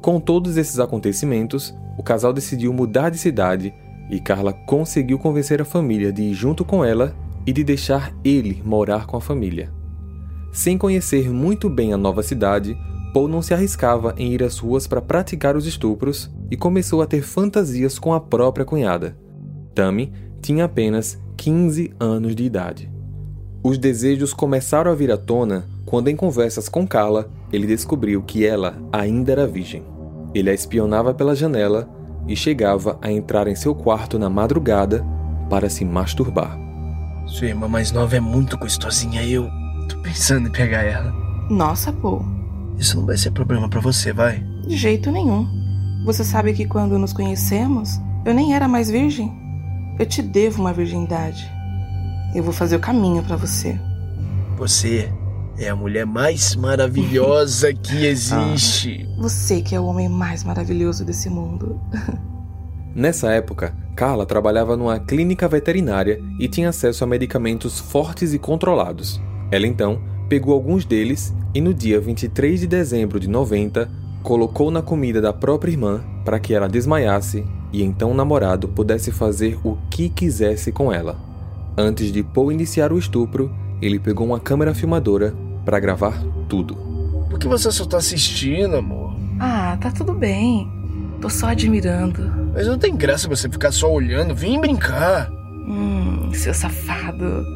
Com 0.00 0.18
todos 0.18 0.56
esses 0.56 0.80
acontecimentos, 0.80 1.74
o 1.98 2.02
casal 2.02 2.32
decidiu 2.32 2.72
mudar 2.72 3.10
de 3.10 3.18
cidade 3.18 3.72
e 4.10 4.20
Carla 4.20 4.52
conseguiu 4.52 5.18
convencer 5.18 5.62
a 5.62 5.64
família 5.64 6.12
de 6.12 6.22
ir 6.22 6.34
junto 6.34 6.64
com 6.64 6.84
ela 6.84 7.14
e 7.46 7.52
de 7.52 7.62
deixar 7.62 8.12
ele 8.24 8.60
morar 8.64 9.06
com 9.06 9.16
a 9.16 9.20
família. 9.20 9.72
Sem 10.52 10.76
conhecer 10.76 11.30
muito 11.30 11.70
bem 11.70 11.92
a 11.92 11.96
nova 11.96 12.22
cidade, 12.22 12.76
Paul 13.14 13.28
não 13.28 13.40
se 13.40 13.54
arriscava 13.54 14.14
em 14.18 14.32
ir 14.32 14.42
às 14.42 14.58
ruas 14.58 14.86
para 14.86 15.00
praticar 15.00 15.56
os 15.56 15.66
estupros 15.66 16.30
e 16.50 16.56
começou 16.56 17.02
a 17.02 17.06
ter 17.06 17.22
fantasias 17.22 17.98
com 17.98 18.12
a 18.12 18.20
própria 18.20 18.64
cunhada. 18.64 19.16
Tammy 19.74 20.12
tinha 20.42 20.64
apenas 20.64 21.18
15 21.36 21.92
anos 21.98 22.34
de 22.34 22.44
idade. 22.44 22.90
Os 23.62 23.78
desejos 23.78 24.32
começaram 24.32 24.90
a 24.90 24.94
vir 24.94 25.10
à 25.10 25.16
tona 25.16 25.68
quando, 25.84 26.08
em 26.08 26.16
conversas 26.16 26.68
com 26.68 26.86
Carla, 26.86 27.30
ele 27.52 27.66
descobriu 27.66 28.22
que 28.22 28.46
ela 28.46 28.76
ainda 28.92 29.32
era 29.32 29.46
virgem. 29.46 29.82
Ele 30.34 30.50
a 30.50 30.54
espionava 30.54 31.12
pela 31.12 31.34
janela 31.34 31.88
e 32.30 32.36
chegava 32.36 32.96
a 33.02 33.10
entrar 33.10 33.48
em 33.48 33.56
seu 33.56 33.74
quarto 33.74 34.16
na 34.16 34.30
madrugada 34.30 35.04
para 35.50 35.68
se 35.68 35.84
masturbar. 35.84 36.56
Sua 37.26 37.48
irmã 37.48 37.66
mais 37.66 37.90
nova 37.90 38.16
é 38.16 38.20
muito 38.20 38.56
gostosinha 38.56 39.24
eu 39.24 39.50
tô 39.88 39.98
pensando 39.98 40.46
em 40.46 40.52
pegar 40.52 40.84
ela. 40.84 41.12
Nossa, 41.50 41.92
pô. 41.92 42.22
Isso 42.78 42.96
não 42.96 43.04
vai 43.04 43.16
ser 43.16 43.32
problema 43.32 43.68
para 43.68 43.80
você, 43.80 44.12
vai? 44.12 44.38
De 44.64 44.76
jeito 44.76 45.10
nenhum. 45.10 45.44
Você 46.06 46.22
sabe 46.22 46.52
que 46.52 46.66
quando 46.66 47.00
nos 47.00 47.12
conhecemos, 47.12 48.00
eu 48.24 48.32
nem 48.32 48.54
era 48.54 48.68
mais 48.68 48.88
virgem. 48.88 49.32
Eu 49.98 50.06
te 50.06 50.22
devo 50.22 50.60
uma 50.60 50.72
virgindade. 50.72 51.50
Eu 52.32 52.44
vou 52.44 52.52
fazer 52.52 52.76
o 52.76 52.80
caminho 52.80 53.24
para 53.24 53.34
você. 53.34 53.78
Você 54.56 55.12
é 55.60 55.68
a 55.68 55.76
mulher 55.76 56.06
mais 56.06 56.56
maravilhosa 56.56 57.72
que 57.74 58.04
existe. 58.06 59.06
Ah, 59.06 59.22
você 59.22 59.60
que 59.60 59.74
é 59.74 59.80
o 59.80 59.84
homem 59.84 60.08
mais 60.08 60.42
maravilhoso 60.42 61.04
desse 61.04 61.28
mundo. 61.28 61.78
Nessa 62.94 63.30
época, 63.30 63.76
Carla 63.94 64.24
trabalhava 64.24 64.76
numa 64.76 64.98
clínica 64.98 65.46
veterinária 65.46 66.20
e 66.40 66.48
tinha 66.48 66.70
acesso 66.70 67.04
a 67.04 67.06
medicamentos 67.06 67.78
fortes 67.78 68.32
e 68.32 68.38
controlados. 68.38 69.20
Ela 69.52 69.66
então 69.66 70.00
pegou 70.28 70.54
alguns 70.54 70.84
deles 70.84 71.34
e 71.54 71.60
no 71.60 71.74
dia 71.74 72.00
23 72.00 72.60
de 72.60 72.66
dezembro 72.66 73.20
de 73.20 73.28
90 73.28 73.88
colocou 74.22 74.70
na 74.70 74.82
comida 74.82 75.20
da 75.20 75.32
própria 75.32 75.70
irmã 75.70 76.02
para 76.24 76.40
que 76.40 76.54
ela 76.54 76.68
desmaiasse 76.68 77.44
e 77.72 77.82
então 77.82 78.10
o 78.10 78.14
namorado 78.14 78.66
pudesse 78.66 79.12
fazer 79.12 79.58
o 79.62 79.76
que 79.90 80.08
quisesse 80.08 80.72
com 80.72 80.92
ela. 80.92 81.16
Antes 81.76 82.10
de 82.10 82.22
Paul 82.22 82.50
iniciar 82.50 82.92
o 82.92 82.98
estupro, 82.98 83.50
ele 83.80 83.98
pegou 83.98 84.26
uma 84.26 84.40
câmera 84.40 84.74
filmadora 84.74 85.34
para 85.70 85.78
gravar 85.78 86.20
tudo. 86.48 86.74
Por 87.30 87.38
que 87.38 87.46
você 87.46 87.70
só 87.70 87.84
tá 87.84 87.98
assistindo, 87.98 88.74
amor? 88.74 89.14
Ah, 89.38 89.78
tá 89.80 89.92
tudo 89.92 90.12
bem. 90.12 90.68
Tô 91.20 91.30
só 91.30 91.46
admirando. 91.46 92.28
Mas 92.52 92.66
não 92.66 92.76
tem 92.76 92.96
graça 92.96 93.28
você 93.28 93.48
ficar 93.48 93.70
só 93.70 93.88
olhando. 93.88 94.34
Vem 94.34 94.60
brincar. 94.60 95.30
Hum, 95.30 96.32
seu 96.34 96.52
safado. 96.52 97.46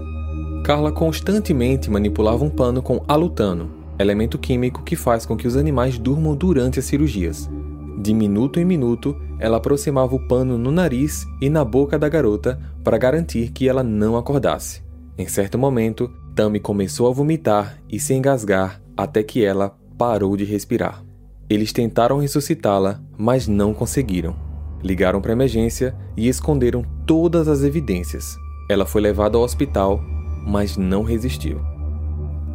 Carla 0.65 0.93
constantemente 0.93 1.91
manipulava 1.91 2.45
um 2.45 2.49
pano 2.49 2.81
com 2.81 3.03
alutano, 3.09 3.69
elemento 3.99 4.39
químico 4.39 4.85
que 4.85 4.95
faz 4.95 5.27
com 5.27 5.37
que 5.37 5.49
os 5.49 5.57
animais 5.57 5.99
durmam 5.99 6.37
durante 6.37 6.79
as 6.79 6.85
cirurgias. 6.85 7.51
De 7.99 8.15
minuto 8.15 8.61
em 8.61 8.65
minuto, 8.65 9.21
ela 9.41 9.57
aproximava 9.57 10.15
o 10.15 10.25
pano 10.29 10.57
no 10.57 10.71
nariz 10.71 11.27
e 11.41 11.51
na 11.51 11.65
boca 11.65 11.99
da 11.99 12.09
garota 12.09 12.61
para 12.85 12.97
garantir 12.97 13.51
que 13.51 13.69
ela 13.69 13.83
não 13.83 14.17
acordasse. 14.17 14.85
Em 15.19 15.27
certo 15.27 15.59
momento, 15.59 16.11
Tammy 16.35 16.59
começou 16.59 17.07
a 17.07 17.13
vomitar 17.13 17.79
e 17.89 18.01
se 18.01 18.13
engasgar 18.13 18.81
até 18.97 19.23
que 19.23 19.45
ela 19.45 19.77
parou 19.97 20.37
de 20.37 20.45
respirar. 20.45 21.05
Eles 21.49 21.73
tentaram 21.73 22.19
ressuscitá-la, 22.19 23.01
mas 23.17 23.47
não 23.47 23.73
conseguiram. 23.73 24.35
Ligaram 24.83 25.21
para 25.21 25.33
emergência 25.33 25.95
e 26.17 26.29
esconderam 26.29 26.85
todas 27.07 27.47
as 27.47 27.63
evidências. 27.63 28.37
Ela 28.69 28.85
foi 28.85 29.01
levada 29.01 29.39
ao 29.39 29.45
hospital, 29.45 30.03
mas 30.45 30.77
não 30.77 31.05
resistiu. 31.05 31.61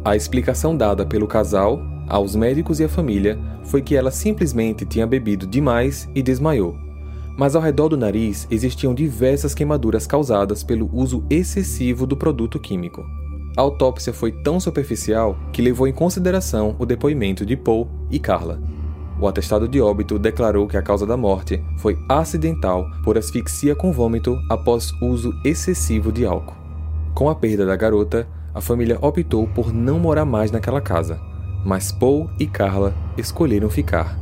A 0.04 0.14
explicação 0.14 0.76
dada 0.76 1.06
pelo 1.06 1.26
casal 1.26 1.80
aos 2.06 2.36
médicos 2.36 2.80
e 2.80 2.84
à 2.84 2.88
família 2.88 3.38
foi 3.64 3.80
que 3.80 3.96
ela 3.96 4.10
simplesmente 4.10 4.84
tinha 4.84 5.06
bebido 5.06 5.46
demais 5.46 6.08
e 6.14 6.22
desmaiou. 6.22 6.76
Mas 7.38 7.56
ao 7.56 7.62
redor 7.62 7.88
do 7.88 7.96
nariz 7.96 8.46
existiam 8.50 8.92
diversas 8.92 9.54
queimaduras 9.54 10.06
causadas 10.06 10.62
pelo 10.62 10.90
uso 10.92 11.24
excessivo 11.30 12.06
do 12.06 12.16
produto 12.16 12.58
químico. 12.58 13.02
A 13.56 13.62
autópsia 13.62 14.12
foi 14.12 14.30
tão 14.30 14.60
superficial 14.60 15.36
que 15.52 15.60
levou 15.60 15.88
em 15.88 15.92
consideração 15.92 16.76
o 16.78 16.86
depoimento 16.86 17.44
de 17.44 17.56
Paul 17.56 17.88
e 18.10 18.18
Carla. 18.18 18.60
O 19.20 19.26
atestado 19.26 19.68
de 19.68 19.80
óbito 19.80 20.18
declarou 20.18 20.66
que 20.66 20.76
a 20.76 20.82
causa 20.82 21.06
da 21.06 21.16
morte 21.16 21.62
foi 21.78 21.98
acidental 22.08 22.86
por 23.04 23.18
asfixia 23.18 23.74
com 23.74 23.92
vômito 23.92 24.38
após 24.48 24.92
uso 25.02 25.32
excessivo 25.44 26.10
de 26.10 26.24
álcool. 26.24 26.56
Com 27.14 27.28
a 27.28 27.34
perda 27.34 27.66
da 27.66 27.76
garota, 27.76 28.26
a 28.54 28.60
família 28.60 28.98
optou 29.00 29.46
por 29.48 29.72
não 29.72 29.98
morar 29.98 30.24
mais 30.24 30.50
naquela 30.50 30.80
casa, 30.80 31.20
mas 31.64 31.92
Paul 31.92 32.30
e 32.38 32.46
Carla 32.46 32.94
escolheram 33.18 33.68
ficar, 33.68 34.18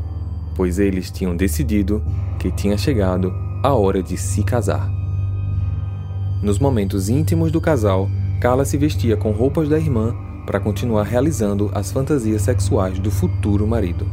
pois 0.56 0.78
eles 0.78 1.11
tinham 1.11 1.37
decidido 1.37 2.02
que 2.38 2.50
tinha 2.50 2.76
chegado 2.76 3.32
a 3.62 3.73
hora 3.75 4.02
de 4.02 4.16
se 4.16 4.42
casar. 4.42 4.90
Nos 6.42 6.58
momentos 6.58 7.08
íntimos 7.08 7.52
do 7.52 7.61
casal, 7.61 8.08
Carla 8.40 8.64
se 8.64 8.76
vestia 8.76 9.16
com 9.16 9.33
roupas 9.33 9.68
da 9.68 9.78
irmã 9.78 10.16
para 10.47 10.61
continuar 10.61 11.02
realizando 11.02 11.71
as 11.75 11.90
fantasias 11.90 12.42
sexuais 12.42 12.99
do 12.99 13.11
futuro 13.11 13.66
marido. 13.66 14.07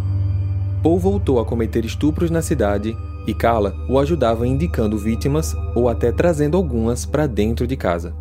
Paul 0.81 0.99
voltou 0.99 1.39
a 1.39 1.45
cometer 1.45 1.85
estupros 1.85 2.31
na 2.31 2.41
cidade 2.41 2.95
e 3.27 3.33
Carla 3.33 3.75
o 3.87 3.99
ajudava 3.99 4.47
indicando 4.47 4.97
vítimas 4.97 5.55
ou 5.75 5.87
até 5.87 6.11
trazendo 6.11 6.57
algumas 6.57 7.05
para 7.05 7.27
dentro 7.27 7.65
de 7.67 7.77
casa. 7.77 8.15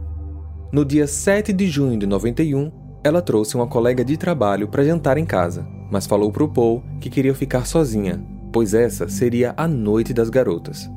No 0.71 0.85
dia 0.85 1.07
7 1.07 1.53
de 1.53 1.67
junho 1.69 1.99
de 1.99 2.07
91, 2.07 2.71
ela 3.03 3.23
trouxe 3.23 3.55
uma 3.55 3.67
colega 3.67 4.05
de 4.05 4.17
trabalho 4.17 4.69
para 4.69 4.85
jantar 4.85 5.19
em 5.19 5.25
casa, 5.25 5.67
mas 5.91 6.07
falou 6.07 6.31
para 6.31 6.45
o 6.45 6.49
Paul 6.49 6.83
que 7.01 7.11
queria 7.11 7.35
ficar 7.35 7.67
sozinha, 7.67 8.23
pois 8.53 8.75
essa 8.75 9.09
seria 9.09 9.55
a 9.57 9.67
noite 9.67 10.13
das 10.13 10.31
garotas. 10.31 10.91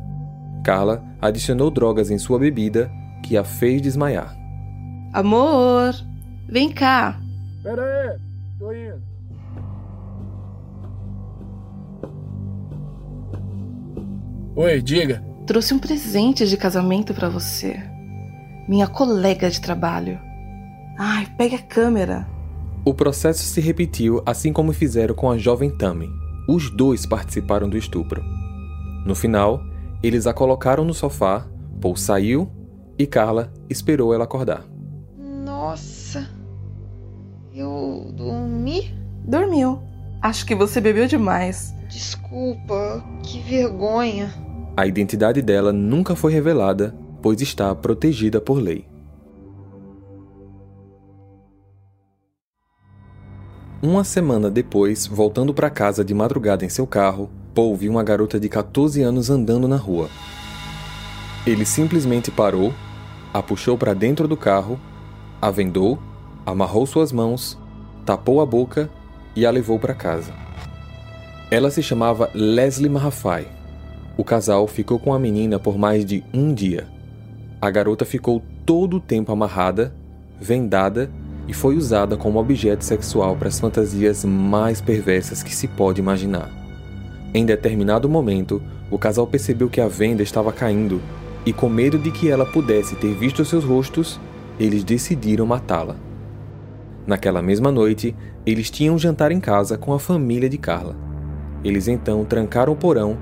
Carla 0.63 1.03
adicionou 1.21 1.71
drogas 1.71 2.11
em 2.11 2.17
sua 2.17 2.39
bebida, 2.39 2.91
que 3.23 3.37
a 3.37 3.43
fez 3.43 3.81
desmaiar. 3.81 4.46
Amor, 5.13 5.93
vem 6.47 6.71
cá. 6.71 7.19
Pera 7.63 7.81
aí, 7.81 8.19
tô 8.59 8.71
indo. 8.71 9.01
Oi, 14.55 14.81
diga. 14.81 15.23
Trouxe 15.45 15.73
um 15.73 15.79
presente 15.79 16.47
de 16.47 16.57
casamento 16.57 17.13
para 17.13 17.29
você. 17.29 17.79
Minha 18.67 18.87
colega 18.87 19.49
de 19.49 19.61
trabalho. 19.61 20.19
Ai, 20.97 21.27
pegue 21.37 21.55
a 21.55 21.61
câmera. 21.61 22.27
O 22.83 22.93
processo 22.93 23.43
se 23.43 23.61
repetiu 23.61 24.21
assim 24.25 24.51
como 24.51 24.73
fizeram 24.73 25.13
com 25.13 25.29
a 25.29 25.37
jovem 25.37 25.69
Tammy. 25.69 26.09
Os 26.49 26.69
dois 26.69 27.05
participaram 27.05 27.69
do 27.69 27.77
estupro. 27.77 28.23
No 29.05 29.13
final, 29.13 29.61
eles 30.01 30.25
a 30.25 30.33
colocaram 30.33 30.83
no 30.83 30.93
sofá, 30.93 31.45
Paul 31.79 31.95
saiu 31.95 32.49
e 32.97 33.05
Carla 33.05 33.53
esperou 33.69 34.13
ela 34.13 34.23
acordar. 34.23 34.63
Eu 37.77 38.11
dormi? 38.11 38.93
Dormiu. 39.25 39.79
Acho 40.21 40.45
que 40.45 40.55
você 40.55 40.81
bebeu 40.81 41.07
demais. 41.07 41.73
Desculpa, 41.87 43.03
que 43.23 43.39
vergonha. 43.39 44.33
A 44.75 44.85
identidade 44.85 45.41
dela 45.41 45.71
nunca 45.71 46.15
foi 46.15 46.33
revelada, 46.33 46.95
pois 47.21 47.41
está 47.41 47.73
protegida 47.73 48.41
por 48.41 48.55
lei. 48.59 48.85
Uma 53.81 54.03
semana 54.03 54.49
depois, 54.49 55.05
voltando 55.05 55.53
para 55.53 55.69
casa 55.69 56.03
de 56.03 56.13
madrugada 56.13 56.65
em 56.65 56.69
seu 56.69 56.87
carro, 56.87 57.29
Paul 57.53 57.75
viu 57.75 57.91
uma 57.91 58.03
garota 58.03 58.39
de 58.39 58.49
14 58.49 59.01
anos 59.01 59.29
andando 59.29 59.67
na 59.67 59.77
rua. 59.77 60.09
Ele 61.45 61.65
simplesmente 61.65 62.31
parou, 62.31 62.73
a 63.33 63.41
puxou 63.41 63.77
para 63.77 63.93
dentro 63.93 64.27
do 64.27 64.35
carro, 64.35 64.79
a 65.41 65.51
vendou, 65.51 65.99
amarrou 66.45 66.85
suas 66.85 67.11
mãos, 67.11 67.57
tapou 68.07 68.39
a 68.39 68.45
boca 68.45 68.89
e 69.35 69.45
a 69.45 69.51
levou 69.51 69.77
para 69.77 69.93
casa. 69.93 70.31
Ela 71.51 71.69
se 71.69 71.83
chamava 71.83 72.29
Leslie 72.33 72.89
Mahafai. 72.89 73.49
O 74.15 74.23
casal 74.23 74.65
ficou 74.65 74.97
com 74.97 75.13
a 75.13 75.19
menina 75.19 75.59
por 75.59 75.77
mais 75.77 76.05
de 76.05 76.23
um 76.33 76.53
dia. 76.53 76.87
A 77.59 77.69
garota 77.69 78.05
ficou 78.05 78.41
todo 78.65 78.95
o 78.95 79.01
tempo 79.01 79.33
amarrada, 79.33 79.93
vendada 80.39 81.11
e 81.49 81.53
foi 81.53 81.75
usada 81.75 82.15
como 82.15 82.39
objeto 82.39 82.85
sexual 82.85 83.35
para 83.35 83.49
as 83.49 83.59
fantasias 83.59 84.23
mais 84.23 84.79
perversas 84.79 85.43
que 85.43 85.53
se 85.53 85.67
pode 85.67 85.99
imaginar. 85.99 86.49
Em 87.33 87.45
determinado 87.45 88.07
momento, 88.07 88.61
o 88.89 88.97
casal 88.97 89.27
percebeu 89.27 89.69
que 89.69 89.81
a 89.81 89.87
venda 89.89 90.23
estava 90.23 90.53
caindo 90.53 91.01
e, 91.45 91.51
com 91.51 91.67
medo 91.67 91.99
de 91.99 92.09
que 92.09 92.29
ela 92.29 92.45
pudesse 92.45 92.95
ter 92.95 93.13
visto 93.13 93.43
seus 93.43 93.65
rostos, 93.65 94.17
eles 94.57 94.85
decidiram 94.85 95.45
matá-la. 95.45 96.06
Naquela 97.07 97.41
mesma 97.41 97.71
noite, 97.71 98.13
eles 98.45 98.69
tinham 98.69 98.95
um 98.95 98.99
jantar 98.99 99.31
em 99.31 99.39
casa 99.39 99.77
com 99.77 99.93
a 99.93 99.99
família 99.99 100.49
de 100.49 100.57
Carla. 100.57 100.93
Eles 101.63 101.87
então 101.87 102.25
trancaram 102.25 102.73
o 102.73 102.75
porão, 102.75 103.17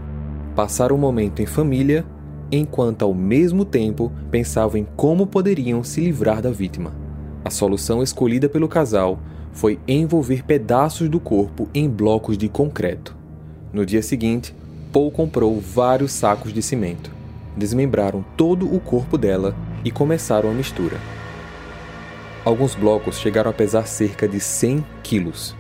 passaram 0.55 0.95
o 0.95 0.99
momento 0.99 1.39
em 1.39 1.45
família, 1.45 2.03
enquanto 2.51 3.03
ao 3.03 3.13
mesmo 3.13 3.63
tempo 3.63 4.11
pensavam 4.31 4.77
em 4.77 4.87
como 4.95 5.27
poderiam 5.27 5.83
se 5.83 6.01
livrar 6.01 6.41
da 6.41 6.49
vítima. 6.49 6.93
A 7.43 7.51
solução 7.51 8.01
escolhida 8.01 8.49
pelo 8.49 8.67
casal 8.67 9.19
foi 9.53 9.79
envolver 9.87 10.43
pedaços 10.43 11.07
do 11.07 11.19
corpo 11.19 11.69
em 11.71 11.87
blocos 11.87 12.39
de 12.39 12.49
concreto. 12.49 13.15
No 13.71 13.85
dia 13.85 14.01
seguinte, 14.01 14.55
Paul 14.91 15.11
comprou 15.11 15.59
vários 15.61 16.11
sacos 16.11 16.51
de 16.51 16.61
cimento. 16.61 17.11
Desmembraram 17.55 18.25
todo 18.35 18.65
o 18.73 18.79
corpo 18.79 19.17
dela 19.17 19.55
e 19.83 19.91
começaram 19.91 20.49
a 20.49 20.53
mistura. 20.53 20.97
Alguns 22.45 22.75
blocos 22.75 23.17
chegaram 23.17 23.49
a 23.49 23.53
pesar 23.53 23.87
cerca 23.87 24.27
de 24.27 24.39
100 24.39 24.85
quilos. 25.01 25.55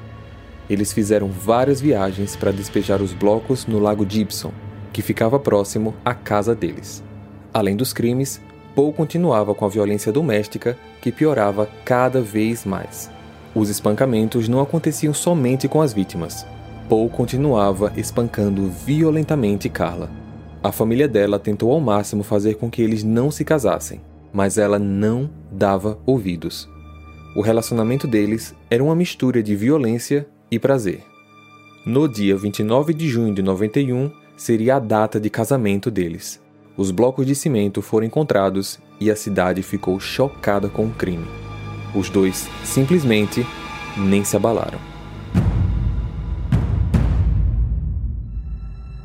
Eles 0.69 0.93
fizeram 0.93 1.29
várias 1.29 1.81
viagens 1.81 2.35
para 2.35 2.51
despejar 2.51 3.01
os 3.01 3.11
blocos 3.11 3.65
no 3.65 3.79
Lago 3.79 4.05
Gibson, 4.07 4.51
que 4.93 5.01
ficava 5.01 5.39
próximo 5.39 5.95
à 6.05 6.13
casa 6.13 6.53
deles. 6.53 7.03
Além 7.51 7.75
dos 7.75 7.91
crimes, 7.91 8.39
Paul 8.75 8.93
continuava 8.93 9.55
com 9.55 9.65
a 9.65 9.69
violência 9.69 10.11
doméstica, 10.11 10.77
que 11.01 11.11
piorava 11.11 11.67
cada 11.83 12.21
vez 12.21 12.65
mais. 12.65 13.09
Os 13.55 13.69
espancamentos 13.69 14.47
não 14.47 14.59
aconteciam 14.59 15.13
somente 15.13 15.67
com 15.67 15.81
as 15.81 15.91
vítimas. 15.91 16.45
Paul 16.87 17.09
continuava 17.09 17.93
espancando 17.97 18.69
violentamente 18.69 19.69
Carla. 19.69 20.07
A 20.61 20.71
família 20.71 21.07
dela 21.07 21.39
tentou 21.39 21.71
ao 21.71 21.79
máximo 21.79 22.21
fazer 22.21 22.55
com 22.55 22.69
que 22.69 22.83
eles 22.83 23.03
não 23.03 23.31
se 23.31 23.43
casassem, 23.43 24.01
mas 24.31 24.59
ela 24.59 24.77
não 24.77 25.27
dava 25.51 25.97
ouvidos. 26.05 26.74
O 27.35 27.41
relacionamento 27.41 28.07
deles 28.07 28.55
era 28.69 28.81
uma 28.81 28.95
mistura 28.95 29.43
de 29.43 29.57
violência 29.57 30.25
e 30.49 30.57
prazer. 30.57 31.03
No 31.85 32.07
dia 32.07 32.37
29 32.37 32.93
de 32.93 33.09
junho 33.09 33.33
de 33.33 33.43
91 33.43 34.09
seria 34.37 34.77
a 34.77 34.79
data 34.79 35.19
de 35.19 35.29
casamento 35.29 35.91
deles. 35.91 36.41
Os 36.77 36.91
blocos 36.91 37.25
de 37.25 37.35
cimento 37.35 37.81
foram 37.81 38.07
encontrados 38.07 38.79
e 39.01 39.11
a 39.11 39.17
cidade 39.17 39.61
ficou 39.61 39.99
chocada 39.99 40.69
com 40.69 40.85
o 40.85 40.91
crime. 40.91 41.27
Os 41.93 42.09
dois 42.09 42.47
simplesmente 42.63 43.45
nem 43.97 44.23
se 44.23 44.37
abalaram. 44.37 44.79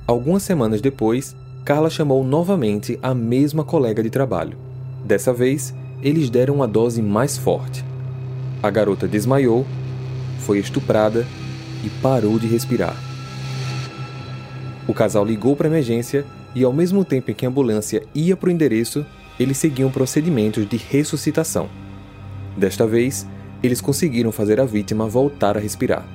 Algumas 0.07 0.45
semanas 0.45 0.81
depois, 0.81 1.37
Carla 1.65 1.91
chamou 1.91 2.23
novamente 2.23 2.97
a 3.03 3.13
mesma 3.13 3.65
colega 3.65 4.05
de 4.05 4.11
trabalho. 4.11 4.57
Dessa 5.05 5.33
vez, 5.33 5.75
eles 6.01 6.31
deram 6.31 6.55
uma 6.55 6.69
dose 6.69 7.03
mais 7.03 7.37
forte. 7.37 7.90
A 8.63 8.71
garota 8.71 9.09
desmaiou, 9.09 9.67
foi 10.41 10.59
estuprada 10.59 11.27
e 11.85 11.89
parou 12.03 12.39
de 12.39 12.47
respirar. 12.47 12.97
O 14.87 14.93
casal 14.93 15.25
ligou 15.25 15.57
para 15.57 15.69
emergência 15.69 16.25
e, 16.55 16.65
ao 16.65 16.73
mesmo 16.73 17.05
tempo 17.05 17.31
em 17.31 17.35
que 17.35 17.47
a 17.47 17.49
ambulância 17.49 18.03
ia 18.15 18.37
para 18.37 18.49
o 18.49 18.53
endereço, 18.53 19.07
eles 19.39 19.57
seguiam 19.57 19.91
procedimentos 19.91 20.69
de 20.69 20.77
ressuscitação. 20.77 21.69
Desta 22.57 22.87
vez, 22.87 23.27
eles 23.63 23.81
conseguiram 23.81 24.33
fazer 24.33 24.61
a 24.61 24.65
vítima 24.65 25.07
voltar 25.07 25.57
a 25.57 25.61
respirar. 25.61 26.07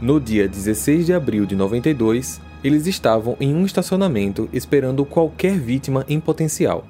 No 0.00 0.20
dia 0.20 0.46
16 0.46 1.06
de 1.06 1.14
abril 1.14 1.46
de 1.46 1.56
92, 1.56 2.40
eles 2.62 2.86
estavam 2.86 3.36
em 3.40 3.54
um 3.54 3.64
estacionamento 3.64 4.48
esperando 4.52 5.04
qualquer 5.04 5.58
vítima 5.58 6.04
em 6.08 6.20
potencial. 6.20 6.86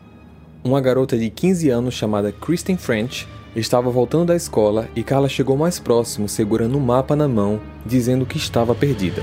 Uma 0.62 0.80
garota 0.80 1.16
de 1.16 1.30
15 1.30 1.70
anos 1.70 1.94
chamada 1.94 2.32
Kristen 2.32 2.76
French 2.76 3.26
estava 3.60 3.90
voltando 3.90 4.26
da 4.26 4.36
escola 4.36 4.88
e 4.96 5.02
Carla 5.02 5.28
chegou 5.28 5.56
mais 5.56 5.78
próximo 5.78 6.28
segurando 6.28 6.76
um 6.76 6.80
mapa 6.80 7.14
na 7.14 7.28
mão, 7.28 7.60
dizendo 7.86 8.26
que 8.26 8.36
estava 8.36 8.74
perdida. 8.74 9.22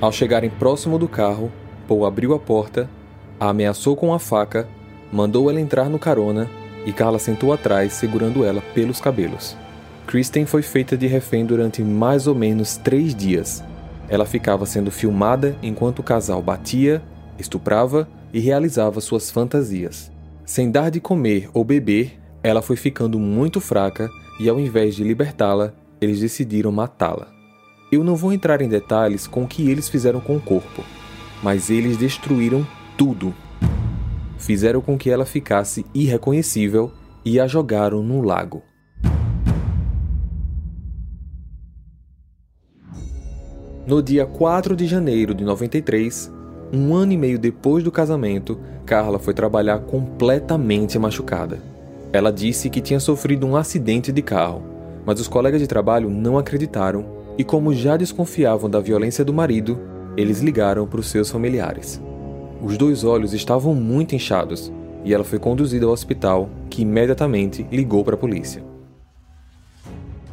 Ao 0.00 0.10
chegarem 0.10 0.50
próximo 0.50 0.98
do 0.98 1.06
carro, 1.06 1.52
Paul 1.86 2.06
abriu 2.06 2.34
a 2.34 2.38
porta, 2.38 2.88
a 3.38 3.48
ameaçou 3.50 3.94
com 3.94 4.14
a 4.14 4.18
faca, 4.18 4.68
mandou 5.12 5.50
ela 5.50 5.60
entrar 5.60 5.88
no 5.88 5.98
carona 5.98 6.48
e 6.86 6.92
Carla 6.92 7.18
sentou 7.18 7.52
atrás, 7.52 7.92
segurando 7.92 8.44
ela 8.44 8.62
pelos 8.74 9.00
cabelos. 9.00 9.56
Kristen 10.06 10.46
foi 10.46 10.62
feita 10.62 10.96
de 10.96 11.06
refém 11.06 11.46
durante 11.46 11.82
mais 11.82 12.26
ou 12.26 12.34
menos 12.34 12.76
três 12.76 13.14
dias. 13.14 13.62
Ela 14.08 14.26
ficava 14.26 14.66
sendo 14.66 14.90
filmada 14.90 15.56
enquanto 15.62 16.00
o 16.00 16.02
casal 16.02 16.42
batia, 16.42 17.02
estuprava 17.38 18.08
e 18.32 18.40
realizava 18.40 19.00
suas 19.00 19.30
fantasias. 19.30 20.10
Sem 20.44 20.70
dar 20.70 20.90
de 20.90 21.00
comer 21.00 21.48
ou 21.54 21.64
beber, 21.64 22.18
ela 22.42 22.60
foi 22.60 22.76
ficando 22.76 23.18
muito 23.18 23.60
fraca 23.60 24.10
e, 24.40 24.48
ao 24.48 24.58
invés 24.58 24.96
de 24.96 25.04
libertá-la, 25.04 25.72
eles 26.00 26.20
decidiram 26.20 26.72
matá-la. 26.72 27.28
Eu 27.90 28.02
não 28.02 28.16
vou 28.16 28.32
entrar 28.32 28.60
em 28.60 28.68
detalhes 28.68 29.26
com 29.26 29.44
o 29.44 29.46
que 29.46 29.70
eles 29.70 29.88
fizeram 29.88 30.20
com 30.20 30.36
o 30.36 30.40
corpo, 30.40 30.82
mas 31.42 31.70
eles 31.70 31.96
destruíram 31.96 32.66
tudo. 32.96 33.32
Fizeram 34.38 34.80
com 34.80 34.98
que 34.98 35.10
ela 35.10 35.24
ficasse 35.24 35.86
irreconhecível 35.94 36.90
e 37.24 37.38
a 37.38 37.46
jogaram 37.46 38.02
no 38.02 38.20
lago. 38.20 38.62
No 43.86 44.02
dia 44.02 44.24
4 44.26 44.74
de 44.74 44.86
janeiro 44.86 45.34
de 45.34 45.44
93, 45.44 46.32
um 46.72 46.94
ano 46.94 47.12
e 47.12 47.16
meio 47.16 47.38
depois 47.38 47.84
do 47.84 47.92
casamento, 47.92 48.58
Carla 48.86 49.18
foi 49.18 49.34
trabalhar 49.34 49.80
completamente 49.80 50.98
machucada. 50.98 51.71
Ela 52.12 52.30
disse 52.30 52.68
que 52.68 52.80
tinha 52.80 53.00
sofrido 53.00 53.46
um 53.46 53.56
acidente 53.56 54.12
de 54.12 54.20
carro, 54.20 54.62
mas 55.06 55.18
os 55.18 55.28
colegas 55.28 55.60
de 55.60 55.66
trabalho 55.66 56.10
não 56.10 56.36
acreditaram 56.36 57.04
e, 57.38 57.42
como 57.42 57.72
já 57.72 57.96
desconfiavam 57.96 58.68
da 58.68 58.80
violência 58.80 59.24
do 59.24 59.32
marido, 59.32 59.80
eles 60.16 60.40
ligaram 60.40 60.86
para 60.86 61.00
os 61.00 61.06
seus 61.06 61.30
familiares. 61.30 62.00
Os 62.60 62.76
dois 62.76 63.02
olhos 63.02 63.32
estavam 63.32 63.74
muito 63.74 64.14
inchados 64.14 64.70
e 65.04 65.14
ela 65.14 65.24
foi 65.24 65.38
conduzida 65.38 65.86
ao 65.86 65.92
hospital, 65.92 66.50
que 66.68 66.82
imediatamente 66.82 67.66
ligou 67.72 68.04
para 68.04 68.14
a 68.14 68.18
polícia. 68.18 68.62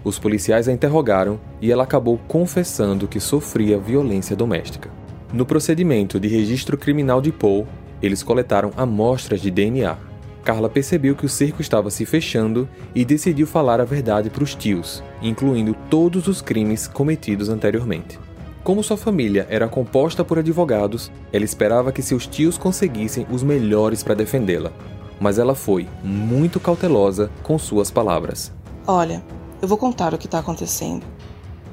Os 0.04 0.20
policiais 0.20 0.68
a 0.68 0.74
interrogaram 0.74 1.40
e 1.62 1.72
ela 1.72 1.84
acabou 1.84 2.20
confessando 2.28 3.08
que 3.08 3.20
sofria 3.20 3.80
violência 3.80 4.36
doméstica. 4.36 4.90
No 5.34 5.46
procedimento 5.46 6.20
de 6.20 6.28
registro 6.28 6.78
criminal 6.78 7.22
de 7.22 7.32
Paul, 7.32 7.68
eles 8.02 8.24
coletaram 8.24 8.72
amostras 8.78 9.42
de 9.42 9.50
DNA. 9.52 10.09
Carla 10.44 10.70
percebeu 10.70 11.16
que 11.16 11.26
o 11.26 11.30
cerco 11.30 11.62
estava 11.62 11.90
se 11.92 12.06
fechando 12.06 12.68
e 12.96 13.04
decidiu 13.04 13.46
falar 13.46 13.82
a 13.82 13.86
verdade 13.86 14.30
para 14.30 14.44
os 14.44 14.56
tios, 14.56 15.04
incluindo 15.22 15.76
todos 15.90 16.28
os 16.28 16.42
crimes 16.42 16.88
cometidos 16.88 17.50
anteriormente. 17.50 18.20
Como 18.64 18.84
sua 18.84 18.98
família 18.98 19.48
era 19.50 19.68
composta 19.68 20.24
por 20.24 20.40
advogados, 20.40 21.12
ela 21.32 21.46
esperava 21.46 21.92
que 21.92 22.02
seus 22.02 22.28
tios 22.28 22.58
conseguissem 22.58 23.26
os 23.32 23.42
melhores 23.42 24.04
para 24.04 24.14
defendê-la. 24.14 24.72
Mas 25.20 25.40
ela 25.40 25.56
foi 25.56 25.88
muito 26.04 26.60
cautelosa 26.60 27.30
com 27.44 27.58
suas 27.58 27.90
palavras. 27.92 28.54
Olha, 28.86 29.24
eu 29.62 29.68
vou 29.68 29.78
contar 29.78 30.14
o 30.14 30.18
que 30.18 30.26
está 30.26 30.40
acontecendo. 30.40 31.06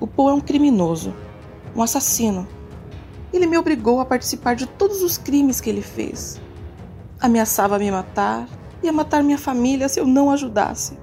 O 0.00 0.07
Paul 0.07 0.31
é 0.31 0.35
um 0.35 0.40
criminoso, 0.40 1.14
um 1.74 1.83
assassino. 1.83 2.46
Ele 3.33 3.46
me 3.46 3.59
obrigou 3.59 4.00
a 4.00 4.05
participar 4.05 4.55
de 4.55 4.66
todos 4.66 5.02
os 5.02 5.16
crimes 5.18 5.61
que 5.61 5.70
ele 5.70 5.83
fez. 5.83 6.40
Ameaçava 7.20 7.79
me 7.79 7.90
matar, 7.90 8.48
ia 8.83 8.93
matar 8.93 9.23
minha 9.23 9.39
família 9.39 9.89
se 9.89 10.01
eu 10.01 10.07
não 10.07 10.31
ajudasse. 10.31 10.99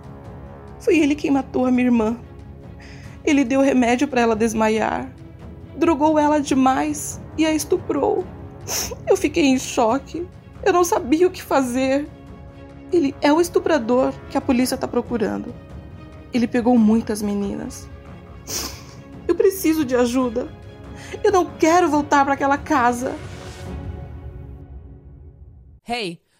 Foi 0.80 1.00
ele 1.00 1.16
quem 1.16 1.32
matou 1.32 1.66
a 1.66 1.72
minha 1.72 1.86
irmã. 1.86 2.18
Ele 3.26 3.44
deu 3.44 3.62
remédio 3.62 4.08
para 4.08 4.22
ela 4.22 4.36
desmaiar, 4.36 5.10
drogou 5.78 6.20
ela 6.20 6.40
demais 6.40 7.22
e 7.38 7.46
a 7.46 7.54
estuprou. 7.54 8.26
Eu 9.08 9.16
fiquei 9.16 9.46
em 9.46 9.58
choque. 9.58 10.28
Eu 10.64 10.74
não 10.74 10.84
sabia 10.84 11.28
o 11.28 11.32
que 11.32 11.42
fazer. 11.42 12.08
Ele 12.92 13.16
é 13.22 13.32
o 13.32 13.42
estuprador 13.42 14.14
que 14.30 14.38
a 14.38 14.42
polícia 14.42 14.76
está 14.76 14.88
procurando. 14.88 15.54
Ele 16.34 16.48
pegou 16.48 16.78
muitas 16.78 17.22
meninas. 17.22 17.88
Eu 19.28 19.36
preciso 19.36 19.86
de 19.86 19.96
ajuda. 19.96 20.48
Eu 21.24 21.32
não 21.32 21.46
quero 21.46 21.90
voltar 21.90 22.24
para 22.24 22.34
aquela 22.34 22.58
casa. 22.58 23.14
Hey, 25.88 26.22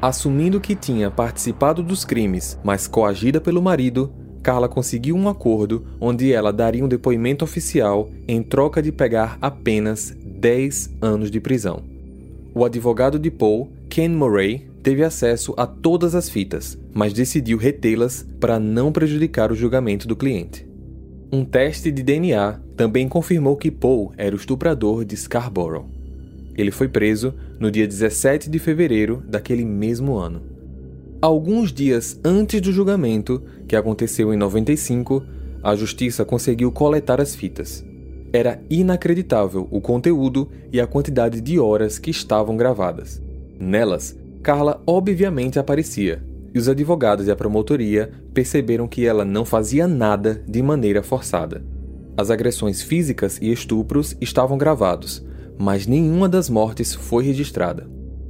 Assumindo 0.00 0.60
que 0.60 0.74
tinha 0.74 1.10
participado 1.10 1.82
dos 1.82 2.06
crimes, 2.06 2.58
mas 2.64 2.86
coagida 2.86 3.38
pelo 3.38 3.60
marido, 3.60 4.10
Carla 4.42 4.66
conseguiu 4.66 5.14
um 5.14 5.28
acordo 5.28 5.84
onde 6.00 6.32
ela 6.32 6.50
daria 6.52 6.82
um 6.82 6.88
depoimento 6.88 7.44
oficial 7.44 8.08
em 8.26 8.42
troca 8.42 8.80
de 8.80 8.90
pegar 8.90 9.36
apenas 9.42 10.16
10 10.24 10.96
anos 11.02 11.30
de 11.30 11.38
prisão. 11.38 11.82
O 12.54 12.64
advogado 12.64 13.18
de 13.18 13.30
Paul, 13.30 13.70
Ken 13.90 14.08
Murray, 14.08 14.70
teve 14.82 15.04
acesso 15.04 15.52
a 15.58 15.66
todas 15.66 16.14
as 16.14 16.30
fitas, 16.30 16.78
mas 16.94 17.12
decidiu 17.12 17.58
retê-las 17.58 18.26
para 18.40 18.58
não 18.58 18.90
prejudicar 18.90 19.52
o 19.52 19.54
julgamento 19.54 20.08
do 20.08 20.16
cliente. 20.16 20.66
Um 21.30 21.44
teste 21.44 21.92
de 21.92 22.02
DNA 22.02 22.58
também 22.74 23.06
confirmou 23.06 23.54
que 23.56 23.70
Paul 23.70 24.12
era 24.16 24.34
o 24.34 24.38
estuprador 24.38 25.04
de 25.04 25.14
Scarborough. 25.14 25.99
Ele 26.60 26.70
foi 26.70 26.88
preso 26.88 27.32
no 27.58 27.70
dia 27.70 27.88
17 27.88 28.50
de 28.50 28.58
fevereiro 28.58 29.24
daquele 29.26 29.64
mesmo 29.64 30.18
ano. 30.18 30.42
Alguns 31.22 31.72
dias 31.72 32.20
antes 32.22 32.60
do 32.60 32.70
julgamento, 32.70 33.42
que 33.66 33.74
aconteceu 33.74 34.34
em 34.34 34.36
95, 34.36 35.24
a 35.62 35.74
justiça 35.74 36.22
conseguiu 36.22 36.70
coletar 36.70 37.18
as 37.18 37.34
fitas. 37.34 37.82
Era 38.30 38.62
inacreditável 38.68 39.66
o 39.70 39.80
conteúdo 39.80 40.50
e 40.70 40.78
a 40.78 40.86
quantidade 40.86 41.40
de 41.40 41.58
horas 41.58 41.98
que 41.98 42.10
estavam 42.10 42.58
gravadas. 42.58 43.22
Nelas, 43.58 44.14
Carla 44.42 44.82
obviamente 44.86 45.58
aparecia, 45.58 46.22
e 46.54 46.58
os 46.58 46.68
advogados 46.68 47.26
e 47.26 47.30
a 47.30 47.36
promotoria 47.36 48.10
perceberam 48.34 48.86
que 48.86 49.06
ela 49.06 49.24
não 49.24 49.46
fazia 49.46 49.88
nada 49.88 50.44
de 50.46 50.62
maneira 50.62 51.02
forçada. 51.02 51.64
As 52.18 52.30
agressões 52.30 52.82
físicas 52.82 53.38
e 53.40 53.50
estupros 53.50 54.14
estavam 54.20 54.58
gravados, 54.58 55.24
mas 55.60 55.86
nenhuma 55.86 56.26
das 56.26 56.48
mortes 56.48 56.94
foi 56.94 57.22
registrada. 57.22 57.86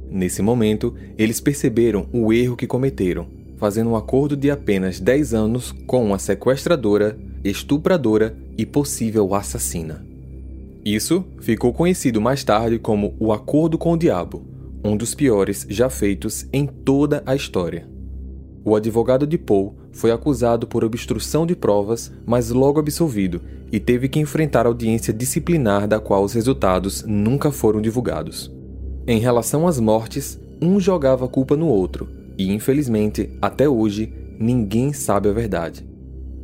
Nesse 0.09 0.41
momento, 0.41 0.93
eles 1.17 1.39
perceberam 1.39 2.05
o 2.11 2.33
erro 2.33 2.57
que 2.57 2.67
cometeram, 2.67 3.25
fazendo 3.55 3.91
um 3.91 3.95
acordo 3.95 4.35
de 4.35 4.51
apenas 4.51 4.99
10 4.99 5.33
anos 5.33 5.71
com 5.87 6.03
uma 6.03 6.19
sequestradora, 6.19 7.17
estupradora 7.41 8.35
e 8.57 8.65
possível 8.65 9.33
assassina. 9.33 10.05
Isso 10.83 11.23
ficou 11.39 11.71
conhecido 11.71 12.19
mais 12.19 12.43
tarde 12.43 12.77
como 12.77 13.15
o 13.17 13.31
Acordo 13.31 13.77
com 13.77 13.93
o 13.93 13.97
Diabo, 13.97 14.43
um 14.83 14.97
dos 14.97 15.15
piores 15.15 15.65
já 15.69 15.89
feitos 15.89 16.45
em 16.51 16.65
toda 16.65 17.23
a 17.25 17.33
história. 17.33 17.87
O 18.65 18.75
advogado 18.75 19.25
de 19.25 19.37
Paul 19.37 19.77
foi 19.91 20.11
acusado 20.11 20.65
por 20.67 20.83
obstrução 20.83 21.45
de 21.45 21.55
provas, 21.55 22.11
mas 22.25 22.49
logo 22.49 22.79
absolvido 22.79 23.41
e 23.71 23.79
teve 23.79 24.09
que 24.09 24.19
enfrentar 24.19 24.65
audiência 24.65 25.13
disciplinar 25.13 25.87
da 25.87 25.99
qual 25.99 26.23
os 26.23 26.33
resultados 26.33 27.03
nunca 27.03 27.51
foram 27.51 27.81
divulgados. 27.81 28.51
Em 29.07 29.19
relação 29.19 29.67
às 29.67 29.79
mortes, 29.79 30.39
um 30.61 30.79
jogava 30.79 31.25
a 31.25 31.27
culpa 31.27 31.55
no 31.55 31.67
outro, 31.67 32.07
e 32.37 32.51
infelizmente, 32.51 33.29
até 33.41 33.67
hoje, 33.67 34.13
ninguém 34.39 34.93
sabe 34.93 35.29
a 35.29 35.33
verdade. 35.33 35.85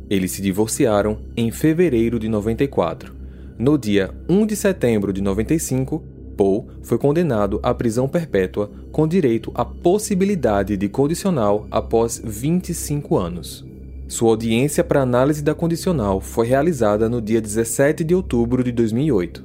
Eles 0.08 0.32
se 0.32 0.40
divorciaram 0.40 1.18
em 1.36 1.50
fevereiro 1.50 2.18
de 2.18 2.28
94, 2.28 3.12
No 3.58 3.76
dia 3.76 4.14
1 4.28 4.46
de 4.46 4.56
setembro 4.56 5.12
de 5.12 5.20
95, 5.20 6.02
Paul 6.38 6.68
foi 6.82 6.96
condenado 6.96 7.58
à 7.64 7.74
prisão 7.74 8.08
perpétua 8.08 8.70
com 8.92 9.08
direito 9.08 9.50
à 9.56 9.64
possibilidade 9.64 10.76
de 10.76 10.88
condicional 10.88 11.66
após 11.68 12.22
25 12.24 13.16
anos. 13.18 13.66
Sua 14.06 14.30
audiência 14.30 14.84
para 14.84 15.02
análise 15.02 15.42
da 15.42 15.52
condicional 15.52 16.20
foi 16.20 16.46
realizada 16.46 17.08
no 17.08 17.20
dia 17.20 17.40
17 17.40 18.04
de 18.04 18.14
outubro 18.14 18.62
de 18.62 18.70
2008, 18.70 19.44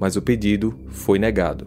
mas 0.00 0.16
o 0.16 0.20
pedido 0.20 0.74
foi 0.88 1.18
negado. 1.18 1.66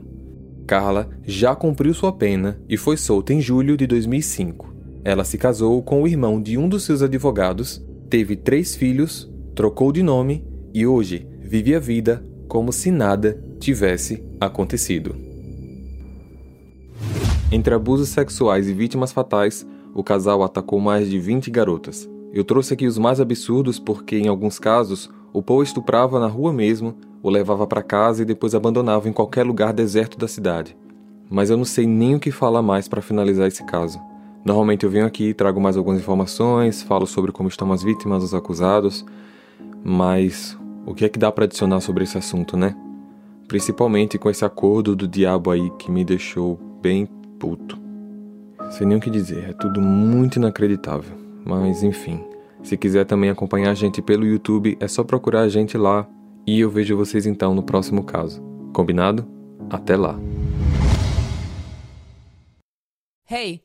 Carla 0.68 1.10
já 1.26 1.56
cumpriu 1.56 1.94
sua 1.94 2.12
pena 2.12 2.60
e 2.68 2.76
foi 2.76 2.98
solta 2.98 3.34
em 3.34 3.40
julho 3.40 3.78
de 3.78 3.88
2005. 3.88 4.76
Ela 5.06 5.24
se 5.24 5.38
casou 5.38 5.82
com 5.82 6.04
o 6.04 6.08
irmão 6.08 6.42
de 6.42 6.58
um 6.58 6.68
dos 6.68 6.84
seus 6.84 7.02
advogados, 7.02 7.84
teve 8.10 8.36
três 8.36 8.76
filhos, 8.76 9.32
trocou 9.56 9.92
de 9.92 10.04
nome 10.04 10.44
e 10.74 10.86
hoje 10.86 11.26
vive 11.42 11.74
a 11.74 11.80
vida 11.80 12.24
como 12.48 12.72
se 12.74 12.92
nada 12.92 13.40
tivesse 13.66 14.24
acontecido. 14.40 15.16
Entre 17.52 17.74
abusos 17.74 18.10
sexuais 18.10 18.70
e 18.70 18.74
vítimas 18.74 19.12
fatais, 19.12 19.66
o 19.92 20.04
casal 20.04 20.44
atacou 20.44 20.80
mais 20.80 21.10
de 21.10 21.18
20 21.18 21.50
garotas. 21.50 22.08
Eu 22.32 22.44
trouxe 22.44 22.76
aqui 22.76 22.86
os 22.86 23.00
mais 23.00 23.20
absurdos 23.20 23.80
porque, 23.80 24.20
em 24.20 24.28
alguns 24.28 24.60
casos, 24.60 25.10
o 25.34 25.42
Paul 25.42 25.64
estuprava 25.64 26.20
na 26.20 26.28
rua 26.28 26.54
mesmo, 26.54 26.94
o 27.24 27.30
levava 27.32 27.66
para 27.66 27.82
casa 27.82 28.22
e 28.22 28.26
depois 28.26 28.54
abandonava 28.54 29.10
em 29.10 29.14
qualquer 29.14 29.44
lugar 29.44 29.74
deserto 29.74 30.16
da 30.16 30.28
cidade. 30.28 30.78
Mas 31.28 31.50
eu 31.50 31.58
não 31.58 31.66
sei 31.66 31.88
nem 31.88 32.14
o 32.14 32.20
que 32.20 32.30
falar 32.30 32.62
mais 32.62 32.88
para 32.88 33.02
finalizar 33.02 33.48
esse 33.48 33.66
caso. 33.66 34.00
Normalmente 34.46 34.84
eu 34.84 34.92
venho 34.92 35.08
aqui, 35.08 35.34
trago 35.34 35.60
mais 35.60 35.76
algumas 35.76 36.00
informações, 36.00 36.84
falo 36.84 37.08
sobre 37.08 37.32
como 37.32 37.50
estão 37.50 37.74
as 37.74 37.82
vítimas, 37.82 38.24
os 38.24 38.36
acusados, 38.36 39.04
mas 39.84 40.56
o 40.86 40.94
que 40.94 41.04
é 41.04 41.10
que 41.10 41.18
dá 41.18 41.32
para 41.32 41.46
adicionar 41.46 41.82
sobre 41.82 42.04
esse 42.04 42.16
assunto, 42.16 42.56
né? 42.56 42.76
Principalmente 43.48 44.18
com 44.18 44.30
esse 44.30 44.44
acordo 44.44 44.96
do 44.96 45.08
diabo 45.08 45.52
aí 45.52 45.70
que 45.78 45.92
me 45.92 46.04
deixou 46.04 46.60
bem 46.82 47.06
puto. 47.40 47.80
Sem 48.72 48.88
nem 48.88 48.98
o 48.98 49.02
que 49.02 49.10
dizer, 49.10 49.50
é 49.50 49.54
tudo 49.54 49.80
muito 49.80 50.38
inacreditável. 50.38 51.16
Mas 51.46 51.84
enfim, 51.84 52.24
se 52.64 52.76
quiser 52.76 53.06
também 53.06 53.30
acompanhar 53.30 53.72
a 53.72 53.76
gente 53.76 54.02
pelo 54.02 54.26
YouTube, 54.26 54.78
é 54.80 54.88
só 54.88 55.04
procurar 55.04 55.42
a 55.42 55.50
gente 55.50 55.78
lá 55.78 56.08
e 56.48 56.60
eu 56.60 56.70
vejo 56.70 56.98
vocês 56.98 57.26
então 57.26 57.54
no 57.54 57.64
próximo 57.64 58.04
caso. 58.04 58.42
Combinado? 58.74 59.28
Até 59.70 59.96
lá. 59.96 60.20
Hey! 63.30 63.65